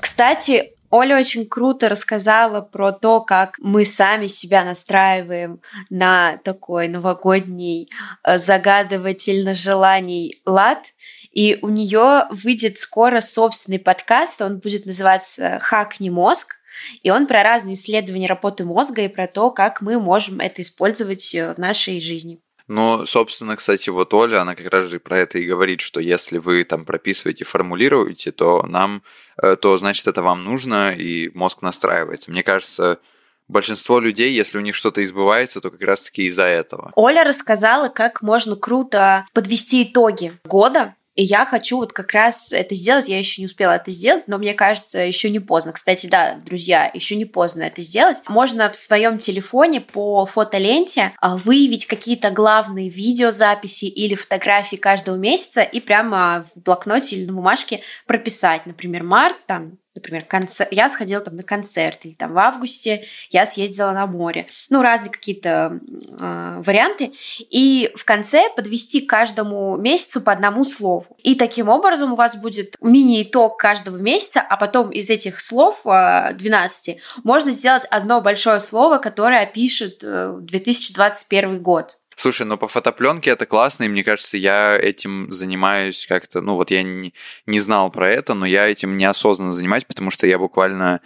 Кстати, 0.00 0.74
Оля 0.92 1.18
очень 1.18 1.48
круто 1.48 1.88
рассказала 1.88 2.60
про 2.60 2.92
то, 2.92 3.22
как 3.22 3.56
мы 3.58 3.86
сами 3.86 4.26
себя 4.26 4.62
настраиваем 4.62 5.62
на 5.88 6.36
такой 6.44 6.86
новогодний 6.88 7.88
э, 8.22 8.36
загадывательно 8.36 9.54
желаний 9.54 10.42
лад. 10.44 10.84
И 11.32 11.58
у 11.62 11.70
нее 11.70 12.26
выйдет 12.28 12.76
скоро 12.76 13.22
собственный 13.22 13.78
подкаст, 13.78 14.42
он 14.42 14.58
будет 14.58 14.84
называться 14.84 15.58
«Хакни 15.62 16.10
мозг», 16.10 16.56
и 17.02 17.10
он 17.10 17.26
про 17.26 17.42
разные 17.42 17.74
исследования 17.74 18.26
работы 18.26 18.66
мозга 18.66 19.00
и 19.00 19.08
про 19.08 19.26
то, 19.26 19.50
как 19.50 19.80
мы 19.80 19.98
можем 19.98 20.40
это 20.40 20.60
использовать 20.60 21.34
э, 21.34 21.54
в 21.54 21.58
нашей 21.58 22.02
жизни. 22.02 22.42
Ну, 22.72 23.04
собственно, 23.04 23.56
кстати, 23.56 23.90
вот 23.90 24.14
Оля, 24.14 24.40
она 24.40 24.54
как 24.54 24.72
раз 24.72 24.86
же 24.86 24.98
про 24.98 25.18
это 25.18 25.38
и 25.38 25.44
говорит, 25.44 25.82
что 25.82 26.00
если 26.00 26.38
вы 26.38 26.64
там 26.64 26.86
прописываете, 26.86 27.44
формулируете, 27.44 28.32
то 28.32 28.62
нам, 28.66 29.02
э, 29.42 29.56
то 29.56 29.76
значит 29.76 30.06
это 30.06 30.22
вам 30.22 30.42
нужно, 30.44 30.90
и 30.92 31.30
мозг 31.34 31.60
настраивается. 31.60 32.30
Мне 32.30 32.42
кажется, 32.42 32.98
большинство 33.46 33.98
людей, 33.98 34.32
если 34.32 34.56
у 34.56 34.62
них 34.62 34.74
что-то 34.74 35.04
избывается, 35.04 35.60
то 35.60 35.70
как 35.70 35.82
раз-таки 35.82 36.24
из-за 36.24 36.44
этого. 36.44 36.92
Оля 36.96 37.24
рассказала, 37.24 37.90
как 37.90 38.22
можно 38.22 38.56
круто 38.56 39.26
подвести 39.34 39.82
итоги 39.82 40.40
года 40.46 40.94
И 41.14 41.24
я 41.24 41.44
хочу 41.44 41.76
вот 41.76 41.92
как 41.92 42.12
раз 42.12 42.52
это 42.52 42.74
сделать. 42.74 43.08
Я 43.08 43.18
еще 43.18 43.42
не 43.42 43.46
успела 43.46 43.72
это 43.72 43.90
сделать, 43.90 44.24
но 44.28 44.38
мне 44.38 44.54
кажется, 44.54 44.98
еще 44.98 45.28
не 45.30 45.40
поздно. 45.40 45.72
Кстати, 45.72 46.06
да, 46.06 46.36
друзья, 46.44 46.90
еще 46.92 47.16
не 47.16 47.26
поздно 47.26 47.62
это 47.64 47.82
сделать. 47.82 48.18
Можно 48.28 48.70
в 48.70 48.76
своем 48.76 49.18
телефоне 49.18 49.80
по 49.80 50.24
фотоленте 50.24 51.12
а, 51.20 51.36
выявить 51.36 51.86
какие-то 51.86 52.30
главные 52.30 52.88
видеозаписи 52.88 53.84
или 53.84 54.14
фотографии 54.14 54.76
каждого 54.76 55.16
месяца 55.16 55.62
и 55.62 55.80
прямо 55.80 56.42
в 56.44 56.62
блокноте 56.62 57.16
или 57.16 57.26
на 57.26 57.34
бумажке 57.34 57.82
прописать, 58.06 58.64
например, 58.66 59.02
март, 59.02 59.36
там, 59.46 59.78
например, 59.94 60.24
концерт, 60.24 60.72
я 60.72 60.88
сходила 60.88 61.20
там 61.20 61.36
на 61.36 61.42
концерт, 61.42 62.00
или 62.04 62.14
там 62.14 62.32
в 62.32 62.38
августе 62.38 63.04
я 63.30 63.44
съездила 63.44 63.92
на 63.92 64.06
море. 64.06 64.46
Ну, 64.70 64.82
разные 64.82 65.10
какие-то 65.10 65.80
э, 66.18 66.62
варианты. 66.64 67.12
И 67.50 67.90
в 67.94 68.04
конце 68.04 68.48
подвести 68.56 69.02
каждому 69.02 69.76
месяцу 69.76 70.20
по 70.20 70.32
одному 70.32 70.64
слову. 70.64 71.06
И 71.22 71.34
таким 71.34 71.68
образом 71.68 72.12
у 72.12 72.16
вас 72.16 72.36
будет 72.36 72.76
мини-итог 72.80 73.58
каждого 73.58 73.96
месяца, 73.96 74.40
а 74.40 74.56
потом 74.56 74.90
из 74.90 75.10
этих 75.10 75.40
слов, 75.40 75.86
э, 75.86 76.32
12, 76.34 76.98
можно 77.22 77.50
сделать 77.50 77.84
одно 77.90 78.20
большое 78.20 78.60
слово, 78.60 78.98
которое 78.98 79.42
опишет 79.42 80.02
э, 80.02 80.38
2021 80.40 81.62
год. 81.62 81.98
Слушай, 82.16 82.46
ну 82.46 82.58
по 82.58 82.68
фотопленке 82.68 83.30
это 83.30 83.46
классно, 83.46 83.84
и 83.84 83.88
мне 83.88 84.04
кажется, 84.04 84.36
я 84.36 84.76
этим 84.76 85.32
занимаюсь 85.32 86.06
как-то, 86.06 86.40
ну 86.40 86.54
вот 86.54 86.70
я 86.70 86.82
не, 86.82 87.14
не 87.46 87.60
знал 87.60 87.90
про 87.90 88.10
это, 88.10 88.34
но 88.34 88.46
я 88.46 88.68
этим 88.68 88.96
неосознанно 88.96 89.52
занимаюсь, 89.52 89.84
потому 89.84 90.10
что 90.10 90.26
я 90.26 90.38
буквально 90.38 91.00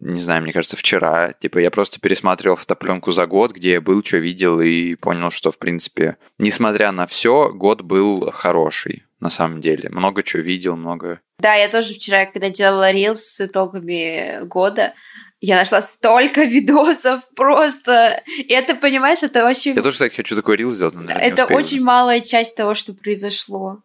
не 0.00 0.20
знаю, 0.20 0.42
мне 0.42 0.52
кажется, 0.52 0.76
вчера, 0.76 1.32
типа, 1.32 1.58
я 1.58 1.70
просто 1.70 2.00
пересматривал 2.00 2.56
фотопленку 2.56 3.10
за 3.12 3.26
год, 3.26 3.52
где 3.52 3.72
я 3.72 3.80
был, 3.80 4.02
что 4.04 4.18
видел, 4.18 4.60
и 4.60 4.94
понял, 4.94 5.30
что, 5.30 5.50
в 5.50 5.58
принципе, 5.58 6.16
несмотря 6.38 6.92
на 6.92 7.06
все, 7.06 7.50
год 7.50 7.82
был 7.82 8.30
хороший, 8.30 9.04
на 9.20 9.30
самом 9.30 9.60
деле. 9.60 9.88
Много 9.90 10.22
чего 10.22 10.42
видел, 10.42 10.76
много... 10.76 11.20
Да, 11.42 11.54
я 11.54 11.68
тоже 11.68 11.94
вчера, 11.94 12.26
когда 12.26 12.50
делала 12.50 12.92
рилс 12.92 13.20
с 13.20 13.40
итогами 13.40 14.44
года, 14.46 14.94
я 15.40 15.56
нашла 15.56 15.82
столько 15.82 16.44
видосов 16.44 17.22
просто. 17.34 18.22
И 18.38 18.52
это, 18.52 18.76
понимаешь, 18.76 19.24
это 19.24 19.44
очень... 19.44 19.74
Я 19.74 19.82
тоже, 19.82 19.94
кстати, 19.94 20.14
хочу 20.14 20.36
такой 20.36 20.56
рил 20.56 20.70
сделать, 20.70 20.94
но, 20.94 21.00
наверное, 21.02 21.28
Это 21.28 21.46
очень 21.46 21.82
малая 21.82 22.20
часть 22.20 22.56
того, 22.56 22.74
что 22.74 22.94
произошло. 22.94 23.80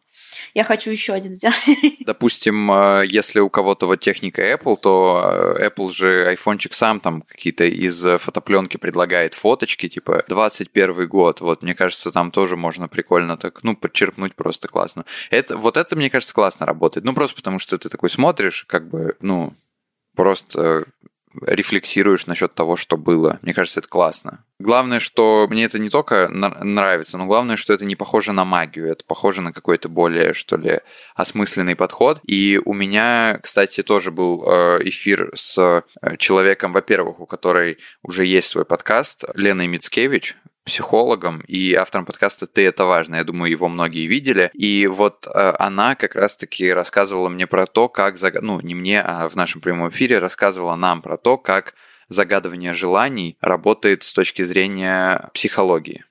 Я 0.58 0.64
хочу 0.64 0.90
еще 0.90 1.14
один 1.14 1.36
сделать. 1.36 1.56
Допустим, 2.00 2.72
э, 2.72 3.06
если 3.06 3.40
у 3.40 3.48
кого-то 3.48 3.86
вот 3.86 4.00
техника 4.00 4.42
Apple, 4.42 4.76
то 4.82 5.56
э, 5.56 5.68
Apple 5.68 5.92
же 5.92 6.26
айфончик 6.28 6.74
сам 6.74 7.00
там 7.00 7.22
какие-то 7.22 7.66
из 7.66 8.02
фотопленки 8.20 8.78
предлагает 8.78 9.36
фоточки, 9.36 9.88
типа 9.88 10.26
21 10.28 11.08
год. 11.08 11.42
Вот, 11.42 11.62
мне 11.62 11.76
кажется, 11.76 12.10
там 12.10 12.32
тоже 12.32 12.56
можно 12.56 12.88
прикольно 12.88 13.38
так, 13.38 13.64
ну, 13.64 13.76
подчеркнуть 13.76 14.34
просто 14.34 14.68
классно. 14.68 15.06
Это, 15.30 15.56
вот 15.58 15.78
это, 15.78 15.96
мне 15.96 16.10
кажется, 16.10 16.34
классно 16.34 16.66
работает. 16.66 17.06
Ну, 17.06 17.14
просто 17.14 17.36
потому 17.36 17.60
что 17.60 17.78
ты 17.78 17.88
такой 17.88 18.10
смотришь, 18.10 18.66
как 18.68 18.90
бы, 18.90 19.16
ну, 19.22 19.54
просто 20.16 20.86
рефлексируешь 21.40 22.26
насчет 22.26 22.56
того, 22.56 22.78
что 22.78 22.98
было. 22.98 23.38
Мне 23.44 23.54
кажется, 23.54 23.80
это 23.80 23.90
классно. 23.90 24.44
Главное, 24.60 25.00
что 25.00 25.46
мне 25.50 25.66
это 25.66 25.78
не 25.78 25.90
только 25.90 26.30
нравится, 26.30 27.20
но 27.20 27.28
главное, 27.28 27.58
что 27.58 27.74
это 27.74 27.86
не 27.86 27.96
похоже 27.96 28.34
на 28.34 28.44
магию, 28.44 28.90
это 28.90 29.04
похоже 29.06 29.42
на 29.42 29.54
какой-то 29.54 29.88
более, 29.88 30.34
что 30.34 30.58
ли, 30.58 30.80
осмысленный 31.16 31.76
подход. 31.76 32.20
И 32.24 32.60
у 32.66 32.74
меня, 32.74 33.40
кстати, 33.44 33.84
тоже 33.84 34.10
был 34.10 34.44
э, 34.48 34.80
эфир 34.86 35.32
с 35.36 35.60
э, 35.60 36.18
человеком, 36.18 36.74
во-первых, 36.74 37.20
у 37.20 37.28
которой 37.28 37.78
уже 38.02 38.26
есть 38.26 38.50
свой 38.50 38.66
подкаст, 38.66 39.26
Леной 39.36 39.68
Мицкевич, 39.68 40.36
психологом 40.66 41.42
и 41.48 41.74
автором 41.76 42.06
подкаста 42.06 42.48
«Ты– 42.48 42.66
это 42.68 42.86
важно». 42.86 43.16
Я 43.16 43.24
думаю, 43.24 43.52
его 43.52 43.70
многие 43.70 44.06
видели. 44.08 44.50
И 44.54 44.88
вот 44.88 45.28
э, 45.28 45.54
она 45.60 45.96
как 45.96 46.16
раз-таки 46.16 46.72
рассказывала 46.74 47.30
мне 47.30 47.46
про 47.48 47.68
то, 47.68 47.90
как... 47.90 48.18
Заг... 48.18 48.42
Ну, 48.42 48.60
не 48.62 48.76
мне, 48.76 49.02
а 49.02 49.30
в 49.30 49.36
нашем 49.36 49.62
прямом 49.62 49.90
эфире 49.90 50.20
рассказывала 50.20 50.76
нам 50.76 51.02
про 51.02 51.18
то, 51.18 51.38
как 51.38 51.74
загадывание 52.10 52.74
желаний 52.74 53.38
работает 53.42 54.04
с 54.04 54.14
точки 54.14 54.44
зрения 54.44 55.30
психологии. 55.34 56.06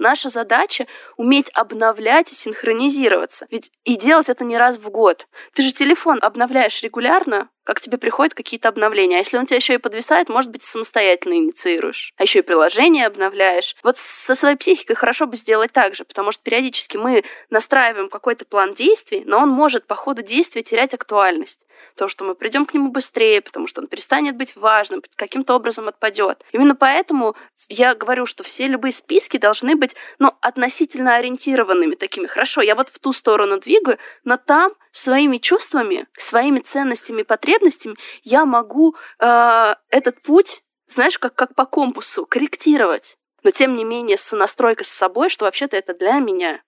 Наша 0.00 0.30
задача— 0.30 0.86
уметь 1.18 1.50
обновлять 1.52 2.32
и 2.32 2.34
синхронизироваться. 2.34 3.46
Ведь 3.50 3.70
и 3.84 3.96
делать 3.96 4.30
это 4.30 4.46
не 4.46 4.56
раз 4.56 4.78
в 4.78 4.88
год. 4.88 5.28
Ты 5.52 5.60
же 5.62 5.72
телефон 5.72 6.18
обновляешь 6.22 6.82
регулярно, 6.82 7.50
как 7.64 7.82
тебе 7.82 7.98
приходят 7.98 8.32
какие-то 8.32 8.70
обновления. 8.70 9.16
А 9.16 9.18
если 9.18 9.36
он 9.36 9.44
тебя 9.44 9.56
еще 9.56 9.74
и 9.74 9.78
подвисает, 9.78 10.30
может 10.30 10.50
быть, 10.50 10.62
самостоятельно 10.62 11.34
инициируешь. 11.34 12.14
А 12.16 12.22
еще 12.22 12.38
и 12.38 12.42
приложение 12.42 13.06
обновляешь. 13.06 13.76
Вот 13.82 13.98
со 13.98 14.34
своей 14.34 14.56
психикой 14.56 14.96
хорошо 14.96 15.26
бы 15.26 15.36
сделать 15.36 15.70
так 15.72 15.94
же, 15.94 16.06
потому 16.06 16.32
что 16.32 16.42
периодически 16.42 16.96
мы 16.96 17.22
настраиваем 17.50 18.08
какой-то 18.08 18.46
план 18.46 18.72
действий, 18.72 19.22
но 19.26 19.38
он 19.38 19.50
может 19.50 19.86
по 19.86 19.96
ходу 19.96 20.22
действия 20.22 20.62
терять 20.62 20.94
актуальность. 20.94 21.66
Потому 21.94 22.08
что 22.08 22.24
мы 22.24 22.34
придем 22.34 22.66
к 22.66 22.74
нему 22.74 22.90
быстрее, 22.90 23.40
потому 23.40 23.66
что 23.66 23.80
он 23.80 23.86
перестанет 23.86 24.36
быть 24.36 24.56
важным, 24.56 25.02
каким-то 25.16 25.54
образом 25.54 25.88
отпадет. 25.88 26.44
Именно 26.52 26.74
поэтому 26.74 27.36
я 27.68 27.94
говорю, 27.94 28.26
что 28.26 28.42
все 28.42 28.66
любые 28.66 28.92
списки 28.92 29.36
должны 29.36 29.76
быть 29.76 29.94
ну, 30.18 30.32
относительно 30.40 31.16
ориентированными 31.16 31.94
такими. 31.94 32.26
Хорошо, 32.26 32.62
я 32.62 32.74
вот 32.74 32.88
в 32.88 32.98
ту 32.98 33.12
сторону 33.12 33.58
двигаю, 33.58 33.98
но 34.24 34.36
там 34.36 34.72
своими 34.92 35.38
чувствами, 35.38 36.06
своими 36.16 36.60
ценностями 36.60 37.22
потребностями 37.22 37.96
я 38.22 38.44
могу 38.44 38.96
э, 39.18 39.74
этот 39.90 40.22
путь, 40.22 40.62
знаешь, 40.88 41.18
как, 41.18 41.34
как 41.34 41.54
по 41.54 41.64
компасу, 41.64 42.26
корректировать. 42.26 43.16
Но 43.42 43.50
тем 43.50 43.76
не 43.76 43.84
менее 43.84 44.16
с 44.16 44.36
настройкой 44.36 44.84
с 44.84 44.90
собой, 44.90 45.30
что 45.30 45.44
вообще-то 45.44 45.76
это 45.76 45.94
для 45.94 46.18
меня. 46.18 46.62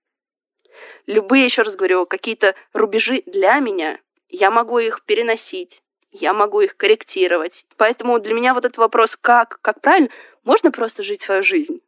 Любые, 1.07 1.45
еще 1.45 1.63
раз 1.63 1.77
говорю, 1.77 2.07
какие-то 2.07 2.55
рубежи 2.73 3.23
для 3.27 3.59
меня, 3.59 3.99
я 4.33 4.51
могу 4.51 4.79
их 4.79 5.05
переносить, 5.05 5.83
я 6.11 6.35
могу 6.35 6.61
их 6.61 6.77
корректировать. 6.77 7.65
Поэтому 7.77 8.19
для 8.19 8.35
меня 8.35 8.55
вот 8.55 8.65
этот 8.65 8.79
вопрос, 8.79 9.17
как, 9.21 9.61
как 9.63 9.81
правильно, 9.81 10.09
можно 10.43 10.73
просто 10.73 11.03
жить 11.03 11.23
свою 11.23 11.43
жизнь. 11.43 11.81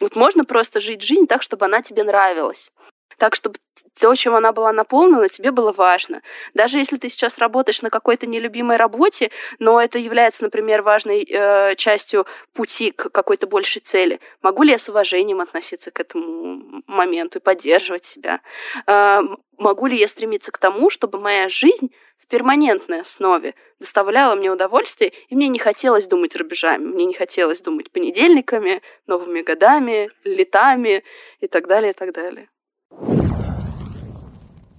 Вот 0.00 0.14
можно 0.16 0.44
просто 0.44 0.80
жить 0.80 1.02
жизнь 1.02 1.26
так, 1.26 1.42
чтобы 1.42 1.64
она 1.64 1.80
тебе 1.80 2.04
нравилась. 2.04 2.70
Так, 3.18 3.34
чтобы 3.34 3.56
то, 3.98 4.14
чем 4.14 4.34
она 4.34 4.52
была 4.52 4.72
наполнена, 4.72 5.28
тебе 5.28 5.50
было 5.50 5.72
важно. 5.72 6.22
Даже 6.54 6.78
если 6.78 6.96
ты 6.96 7.08
сейчас 7.08 7.38
работаешь 7.38 7.80
на 7.80 7.88
какой-то 7.88 8.26
нелюбимой 8.26 8.76
работе, 8.76 9.30
но 9.58 9.80
это 9.80 9.98
является, 9.98 10.42
например, 10.42 10.82
важной 10.82 11.24
э, 11.24 11.74
частью 11.76 12.26
пути 12.52 12.90
к 12.90 13.08
какой-то 13.10 13.46
большей 13.46 13.80
цели, 13.80 14.20
могу 14.42 14.64
ли 14.64 14.72
я 14.72 14.78
с 14.78 14.88
уважением 14.88 15.40
относиться 15.40 15.90
к 15.90 16.00
этому 16.00 16.82
моменту 16.86 17.38
и 17.38 17.42
поддерживать 17.42 18.04
себя? 18.04 18.40
Э, 18.86 19.20
могу 19.56 19.86
ли 19.86 19.96
я 19.96 20.08
стремиться 20.08 20.52
к 20.52 20.58
тому, 20.58 20.90
чтобы 20.90 21.18
моя 21.18 21.48
жизнь 21.48 21.90
в 22.18 22.26
перманентной 22.28 23.00
основе 23.00 23.54
доставляла 23.78 24.34
мне 24.34 24.50
удовольствие, 24.50 25.12
и 25.28 25.34
мне 25.34 25.48
не 25.48 25.58
хотелось 25.58 26.06
думать 26.06 26.36
рубежами, 26.36 26.84
мне 26.84 27.06
не 27.06 27.14
хотелось 27.14 27.62
думать 27.62 27.90
понедельниками, 27.90 28.82
новыми 29.06 29.40
годами, 29.40 30.10
летами 30.24 31.02
и 31.40 31.46
так 31.46 31.66
далее, 31.66 31.92
и 31.92 31.94
так 31.94 32.12
далее. 32.12 32.48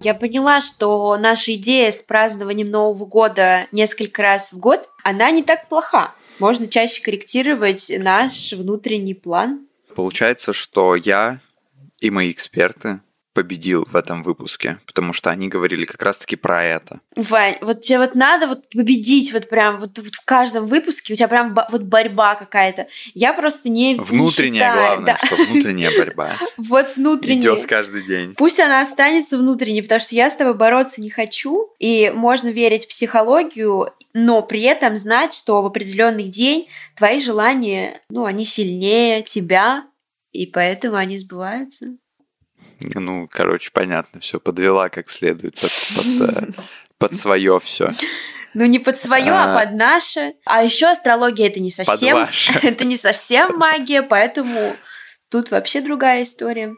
Я 0.02 0.13
поняла, 0.13 0.62
что 0.62 1.17
наша 1.17 1.56
идея 1.56 1.91
с 1.91 2.04
празднованием 2.04 2.70
Нового 2.70 3.06
года 3.06 3.67
несколько 3.72 4.22
раз 4.22 4.54
в 4.54 4.60
год, 4.60 4.89
она 5.04 5.32
не 5.32 5.43
так 5.43 5.67
плоха. 5.70 6.13
Можно 6.39 6.67
чаще 6.67 7.02
корректировать 7.02 7.91
наш 7.98 8.54
внутренний 8.54 9.15
план. 9.15 9.67
Получается, 9.96 10.54
что 10.54 10.96
я 10.96 11.39
и 12.00 12.12
мои 12.12 12.32
эксперты 12.32 13.02
победил 13.38 13.88
в 13.91 13.95
этом 13.95 14.23
выпуске, 14.23 14.80
потому 14.88 15.13
что 15.13 15.30
они 15.30 15.47
говорили 15.47 15.86
как 15.86 16.02
раз-таки 16.02 16.36
про 16.36 16.63
это. 16.63 17.02
Вань, 17.15 17.58
вот 17.62 17.82
тебе 17.82 18.00
вот 18.00 18.15
надо 18.15 18.47
вот 18.47 18.67
победить 18.69 19.32
вот 19.32 19.47
прям 19.47 19.80
вот, 19.80 20.00
вот 20.00 20.15
в 20.15 20.26
каждом 20.26 20.65
выпуске, 20.65 21.13
у 21.13 21.15
тебя 21.15 21.28
прям 21.28 21.56
вот 21.71 21.84
борьба 21.84 22.34
какая-то. 22.34 22.88
Я 23.13 23.34
просто 23.34 23.69
не 23.69 23.93
Внутренняя, 23.93 24.73
не 24.73 24.80
главное, 24.80 25.17
да. 25.21 25.28
что 25.28 25.36
внутренняя 25.36 25.91
борьба. 25.95 26.32
Вот 26.58 26.95
внутренняя. 26.95 27.39
Идет 27.39 27.67
каждый 27.67 28.08
день. 28.08 28.34
Пусть 28.36 28.60
она 28.60 28.82
останется 28.82 29.38
внутренней, 29.38 29.84
потому 29.84 30.02
что 30.02 30.15
я 30.15 30.32
с 30.32 30.36
тобой 30.36 30.56
бороться 30.56 31.00
не 31.00 31.12
хочу, 31.12 31.71
и 31.78 32.10
можно 32.10 32.47
верить 32.47 32.86
в 32.86 32.89
психологию, 32.89 33.93
но 34.13 34.41
при 34.41 34.63
этом 34.63 34.97
знать, 34.97 35.36
что 35.36 35.62
в 35.62 35.67
определенный 35.67 36.28
день 36.28 36.69
твои 36.95 37.19
желания, 37.19 38.02
ну, 38.10 38.26
они 38.26 38.45
сильнее 38.45 39.21
тебя, 39.21 39.86
и 40.32 40.47
поэтому 40.47 40.95
они 40.95 41.19
сбываются. 41.19 41.97
Ну, 42.96 43.28
короче, 43.32 43.72
понятно, 43.74 44.20
все 44.20 44.40
подвела 44.40 44.90
как 44.90 45.10
следует 45.10 45.60
под, 45.60 45.72
под, 45.96 46.30
э, 46.30 46.48
под 46.98 47.16
свое 47.16 47.60
все. 47.60 47.92
Ну, 48.54 48.66
не 48.66 48.80
под 48.80 48.98
свое, 48.98 49.32
а, 49.32 49.54
а 49.54 49.66
под 49.66 49.76
наше. 49.76 50.34
А 50.46 50.63
еще 50.63 50.88
астрология 50.88 51.48
это 51.48 51.60
не 51.60 51.70
совсем. 51.70 52.28
это 52.63 52.86
не 52.86 52.98
совсем 52.98 53.58
магия, 53.58 54.02
поэтому 54.02 54.76
тут 55.30 55.52
вообще 55.52 55.82
другая 55.82 56.24
история. 56.24 56.74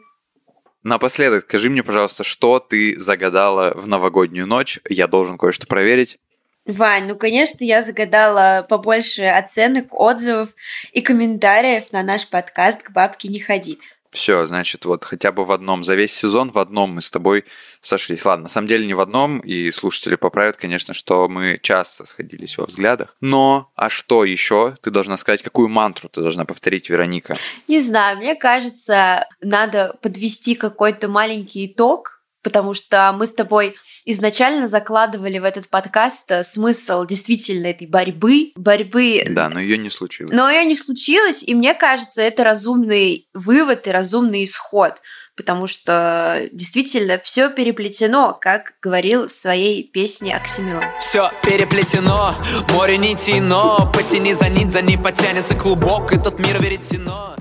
Напоследок, 0.82 1.44
скажи 1.44 1.68
мне, 1.68 1.82
пожалуйста, 1.82 2.24
что 2.24 2.58
ты 2.58 2.98
загадала 2.98 3.72
в 3.74 3.86
новогоднюю 3.86 4.46
ночь? 4.46 4.80
Я 4.88 5.06
должен 5.06 5.36
кое-что 5.36 5.66
проверить. 5.66 6.18
Вань, 6.66 7.06
ну, 7.06 7.16
конечно, 7.16 7.64
я 7.64 7.82
загадала 7.82 8.64
побольше 8.68 9.22
оценок, 9.24 9.86
отзывов 9.92 10.50
и 10.92 11.00
комментариев 11.00 11.92
на 11.92 12.02
наш 12.02 12.28
подкаст 12.28 12.82
«К 12.82 12.90
бабке 12.92 13.28
не 13.28 13.40
ходи». 13.40 13.78
Все, 14.10 14.46
значит, 14.46 14.84
вот 14.84 15.04
хотя 15.04 15.30
бы 15.30 15.44
в 15.44 15.52
одном, 15.52 15.84
за 15.84 15.94
весь 15.94 16.12
сезон 16.12 16.50
в 16.50 16.58
одном 16.58 16.94
мы 16.94 17.02
с 17.02 17.10
тобой 17.10 17.44
сошлись. 17.80 18.24
Ладно, 18.24 18.44
на 18.44 18.48
самом 18.48 18.66
деле 18.66 18.86
не 18.86 18.94
в 18.94 19.00
одном, 19.00 19.38
и 19.38 19.70
слушатели 19.70 20.16
поправят, 20.16 20.56
конечно, 20.56 20.94
что 20.94 21.28
мы 21.28 21.60
часто 21.62 22.06
сходились 22.06 22.58
во 22.58 22.66
взглядах. 22.66 23.14
Но, 23.20 23.70
а 23.76 23.88
что 23.88 24.24
еще? 24.24 24.74
Ты 24.82 24.90
должна 24.90 25.16
сказать, 25.16 25.42
какую 25.42 25.68
мантру 25.68 26.08
ты 26.08 26.22
должна 26.22 26.44
повторить, 26.44 26.90
Вероника? 26.90 27.34
Не 27.68 27.80
знаю, 27.80 28.18
мне 28.18 28.34
кажется, 28.34 29.28
надо 29.40 29.96
подвести 30.02 30.56
какой-то 30.56 31.08
маленький 31.08 31.66
итог 31.66 32.19
потому 32.42 32.74
что 32.74 33.12
мы 33.16 33.26
с 33.26 33.34
тобой 33.34 33.76
изначально 34.04 34.68
закладывали 34.68 35.38
в 35.38 35.44
этот 35.44 35.68
подкаст 35.68 36.30
э, 36.30 36.44
смысл 36.44 37.04
действительно 37.04 37.66
этой 37.66 37.86
борьбы, 37.86 38.52
борьбы. 38.56 39.24
Да, 39.28 39.48
но 39.48 39.60
ее 39.60 39.78
не 39.78 39.90
случилось. 39.90 40.32
Но 40.32 40.50
ее 40.50 40.64
не 40.64 40.74
случилось, 40.74 41.42
и 41.42 41.54
мне 41.54 41.74
кажется, 41.74 42.22
это 42.22 42.44
разумный 42.44 43.28
вывод 43.34 43.86
и 43.86 43.90
разумный 43.90 44.44
исход, 44.44 45.00
потому 45.36 45.66
что 45.66 46.48
действительно 46.52 47.18
все 47.22 47.50
переплетено, 47.50 48.36
как 48.40 48.74
говорил 48.82 49.28
в 49.28 49.32
своей 49.32 49.82
песне 49.82 50.36
Оксимирон. 50.36 50.84
Все 51.00 51.30
переплетено, 51.42 52.34
море 52.70 52.98
нити, 52.98 53.40
но 53.40 53.90
потяни 53.94 54.34
за 54.34 54.48
нить, 54.48 54.70
за 54.70 54.82
ней 54.82 54.98
потянется 54.98 55.54
клубок, 55.54 56.12
этот 56.12 56.38
мир 56.38 56.60
веретено. 56.60 57.36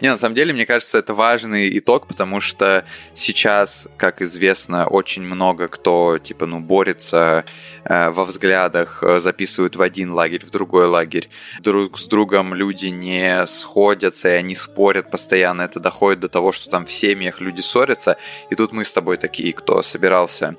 Не, 0.00 0.10
на 0.10 0.18
самом 0.18 0.34
деле, 0.34 0.52
мне 0.52 0.66
кажется, 0.66 0.98
это 0.98 1.14
важный 1.14 1.76
итог, 1.78 2.06
потому 2.06 2.40
что 2.40 2.84
сейчас, 3.14 3.88
как 3.96 4.22
известно, 4.22 4.86
очень 4.86 5.22
много 5.22 5.68
кто, 5.68 6.18
типа, 6.18 6.46
ну, 6.46 6.60
борется 6.60 7.44
э, 7.84 8.10
во 8.10 8.24
взглядах, 8.24 9.02
э, 9.02 9.18
записывают 9.20 9.76
в 9.76 9.82
один 9.82 10.12
лагерь, 10.12 10.44
в 10.44 10.50
другой 10.50 10.86
лагерь. 10.86 11.28
Друг 11.60 11.98
с 11.98 12.04
другом 12.04 12.54
люди 12.54 12.86
не 12.86 13.46
сходятся, 13.46 14.28
и 14.28 14.32
они 14.32 14.54
спорят 14.54 15.10
постоянно. 15.10 15.62
Это 15.62 15.80
доходит 15.80 16.20
до 16.20 16.28
того, 16.28 16.52
что 16.52 16.70
там 16.70 16.86
в 16.86 16.92
семьях 16.92 17.40
люди 17.40 17.60
ссорятся. 17.60 18.16
И 18.50 18.54
тут 18.54 18.72
мы 18.72 18.84
с 18.84 18.92
тобой 18.92 19.16
такие, 19.16 19.52
кто 19.52 19.82
собирался 19.82 20.56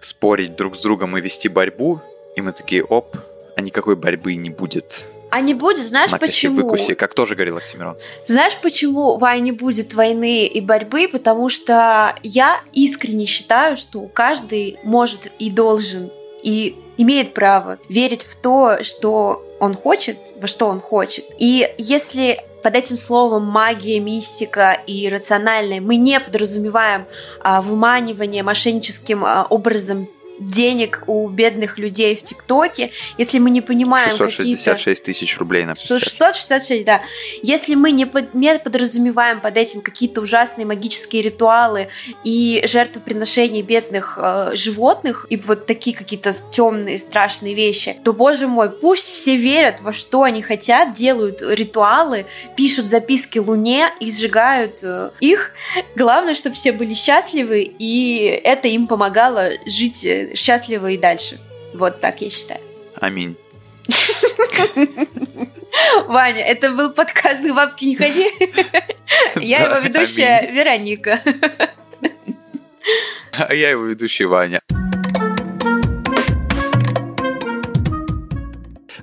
спорить 0.00 0.56
друг 0.56 0.76
с 0.76 0.80
другом 0.80 1.16
и 1.18 1.20
вести 1.20 1.48
борьбу, 1.48 2.00
и 2.36 2.40
мы 2.40 2.52
такие, 2.52 2.84
оп, 2.84 3.16
а 3.56 3.60
никакой 3.60 3.96
борьбы 3.96 4.36
не 4.36 4.50
будет. 4.50 5.04
А 5.30 5.40
не 5.40 5.54
будет, 5.54 5.86
знаешь 5.86 6.10
Матаси, 6.10 6.32
почему? 6.48 6.56
Выкуси, 6.56 6.94
как 6.94 7.14
тоже 7.14 7.34
говорил 7.34 7.58
Оксимирон. 7.58 7.96
Знаешь, 8.26 8.56
почему, 8.62 9.18
Вай, 9.18 9.40
не 9.40 9.52
будет 9.52 9.92
войны 9.94 10.46
и 10.46 10.60
борьбы? 10.60 11.08
Потому 11.10 11.48
что 11.48 12.16
я 12.22 12.60
искренне 12.72 13.26
считаю, 13.26 13.76
что 13.76 14.00
каждый 14.06 14.78
может 14.84 15.30
и 15.38 15.50
должен, 15.50 16.10
и 16.42 16.76
имеет 16.96 17.34
право 17.34 17.78
верить 17.88 18.22
в 18.22 18.36
то, 18.36 18.82
что 18.82 19.44
он 19.60 19.74
хочет, 19.74 20.34
во 20.40 20.46
что 20.46 20.66
он 20.66 20.80
хочет. 20.80 21.24
И 21.38 21.68
если 21.78 22.40
под 22.62 22.74
этим 22.74 22.96
словом 22.96 23.44
магия, 23.44 24.00
мистика 24.00 24.72
и 24.86 25.08
рациональное 25.08 25.80
мы 25.80 25.96
не 25.96 26.18
подразумеваем 26.20 27.06
а, 27.40 27.62
выманивание 27.62 28.42
мошенническим 28.42 29.24
а, 29.24 29.46
образом 29.48 30.08
денег 30.38 31.04
у 31.06 31.28
бедных 31.28 31.78
людей 31.78 32.16
в 32.16 32.22
ТикТоке, 32.22 32.90
если 33.16 33.38
мы 33.38 33.50
не 33.50 33.60
понимаем 33.60 34.16
666 34.16 35.02
тысяч 35.02 35.38
рублей 35.38 35.64
на 35.64 35.74
666, 35.74 36.84
да. 36.84 37.02
Если 37.42 37.74
мы 37.74 37.90
не, 37.90 38.06
под, 38.06 38.34
не 38.34 38.58
подразумеваем 38.58 39.40
под 39.40 39.56
этим 39.56 39.80
какие-то 39.80 40.20
ужасные 40.20 40.66
магические 40.66 41.22
ритуалы 41.22 41.88
и 42.24 42.62
жертвоприношения 42.66 43.62
бедных 43.62 44.18
э, 44.20 44.50
животных 44.54 45.26
и 45.30 45.36
вот 45.36 45.66
такие 45.66 45.96
какие-то 45.96 46.32
темные 46.50 46.98
страшные 46.98 47.54
вещи, 47.54 47.96
то, 48.04 48.12
боже 48.12 48.46
мой, 48.46 48.70
пусть 48.70 49.06
все 49.06 49.36
верят 49.36 49.80
во 49.80 49.92
что 49.92 50.22
они 50.22 50.42
хотят, 50.42 50.94
делают 50.94 51.42
ритуалы, 51.42 52.26
пишут 52.56 52.86
записки 52.86 53.38
Луне 53.38 53.90
и 54.00 54.10
сжигают 54.10 54.80
э, 54.82 55.10
их. 55.20 55.52
Главное, 55.96 56.34
чтобы 56.34 56.56
все 56.56 56.72
были 56.72 56.94
счастливы, 56.94 57.62
и 57.78 58.40
это 58.44 58.68
им 58.68 58.86
помогало 58.86 59.50
жить 59.66 60.04
э, 60.30 60.34
счастливы 60.34 60.94
и 60.94 60.98
дальше. 60.98 61.38
Вот 61.74 62.00
так 62.00 62.20
я 62.20 62.30
считаю. 62.30 62.60
Аминь. 63.00 63.36
Ваня, 66.06 66.42
это 66.42 66.72
был 66.72 66.90
подкаст 66.90 67.42
«К 67.42 67.54
бабке 67.54 67.86
не 67.86 67.96
ходи». 67.96 68.30
Я 69.40 69.62
его 69.62 69.78
ведущая 69.78 70.50
Вероника. 70.52 71.20
А 73.32 73.54
я 73.54 73.70
его 73.70 73.84
ведущий 73.84 74.24
Ваня. 74.24 74.60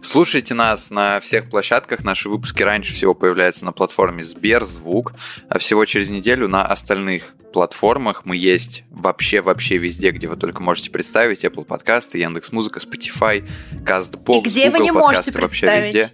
Слушайте 0.02 0.54
нас 0.54 0.90
на 0.90 1.20
всех 1.20 1.50
площадках. 1.50 2.04
Наши 2.04 2.30
выпуски 2.30 2.64
раньше 2.64 2.94
всего 2.94 3.14
появляются 3.14 3.66
на 3.66 3.72
платформе 3.72 4.24
Сберзвук, 4.24 5.14
а 5.48 5.60
всего 5.60 5.86
через 5.86 6.10
неделю 6.10 6.48
на 6.48 6.66
остальных 6.66 7.36
платформах. 7.56 8.26
Мы 8.26 8.36
есть 8.36 8.84
вообще-вообще 8.90 9.78
везде, 9.78 10.12
где 10.12 10.28
вы 10.28 10.36
только 10.36 10.62
можете 10.62 10.92
представить. 10.92 11.46
Apple 11.46 11.64
подкасты, 11.64 12.18
Яндекс 12.18 12.52
Музыка, 12.52 12.82
Spotify, 12.82 13.48
CastBox, 13.86 14.40
И 14.40 14.42
где 14.42 14.66
Google 14.66 14.80
вы 14.80 14.84
не 14.84 14.92
подкасты, 14.92 15.32
можете 15.32 15.40
вообще 15.40 15.66
представить? 15.66 15.96
везде. 15.96 16.10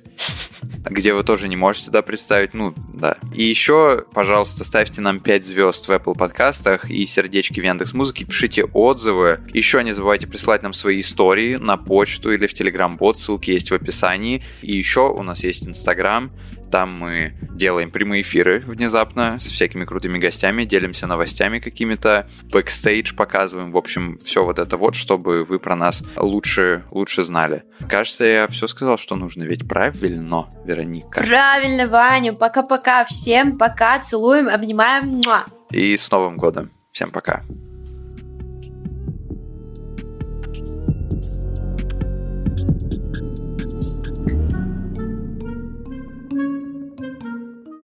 Где 0.86 1.14
вы 1.14 1.24
тоже 1.24 1.48
не 1.48 1.56
можете 1.56 1.90
да, 1.90 2.04
представить, 2.04 2.54
ну 2.54 2.76
да. 2.94 3.18
И 3.34 3.44
еще, 3.44 4.06
пожалуйста, 4.14 4.64
ставьте 4.64 5.02
нам 5.02 5.20
5 5.20 5.44
звезд 5.44 5.88
в 5.88 5.90
Apple 5.90 6.16
подкастах 6.16 6.92
и 6.92 7.08
сердечки 7.08 7.60
в 7.60 7.64
Яндекс 7.64 7.94
Музыке, 7.94 8.26
пишите 8.26 8.66
отзывы. 8.66 9.40
Еще 9.52 9.84
не 9.84 9.94
забывайте 9.94 10.28
присылать 10.28 10.62
нам 10.62 10.74
свои 10.74 11.00
истории 11.02 11.56
на 11.56 11.78
почту 11.78 12.32
или 12.34 12.46
в 12.46 12.54
Telegram-бот, 12.54 13.18
ссылки 13.18 13.50
есть 13.50 13.72
в 13.72 13.74
описании. 13.74 14.44
И 14.62 14.78
еще 14.78 15.10
у 15.10 15.24
нас 15.24 15.44
есть 15.44 15.68
Инстаграм, 15.68 16.30
там 16.72 16.98
мы 16.98 17.34
делаем 17.54 17.92
прямые 17.92 18.22
эфиры 18.22 18.62
внезапно 18.66 19.40
с 19.40 19.46
всякими 19.46 19.86
крутыми 19.86 20.18
гостями, 20.18 20.64
делимся 20.64 21.06
новостями 21.06 21.60
какими-то, 21.60 22.30
бэкстейдж 22.52 23.14
показываем. 23.16 23.72
В 23.72 23.78
общем, 23.78 24.18
все 24.24 24.44
вот 24.44 24.58
это 24.58 24.78
вот, 24.78 24.96
чтобы 24.96 25.44
вы 25.44 25.60
про 25.60 25.76
нас 25.76 26.02
лучше, 26.16 26.86
лучше 26.92 27.24
знали. 27.24 27.64
Кажется, 27.90 28.26
я 28.26 28.48
все 28.48 28.68
сказал, 28.68 28.98
что 28.98 29.16
нужно, 29.16 29.44
ведь 29.44 29.68
правильно, 29.68 30.48
Вероника. 30.66 31.24
Правильно, 31.24 31.88
Ваня. 31.88 32.34
Пока-пока 32.34 33.06
всем. 33.06 33.58
Пока. 33.58 34.00
Целуем, 34.00 34.48
обнимаем. 34.48 35.08
Муа. 35.08 35.44
И 35.70 35.96
с 35.98 36.10
Новым 36.10 36.38
годом. 36.38 36.72
Всем 36.92 37.12
пока. 37.12 37.44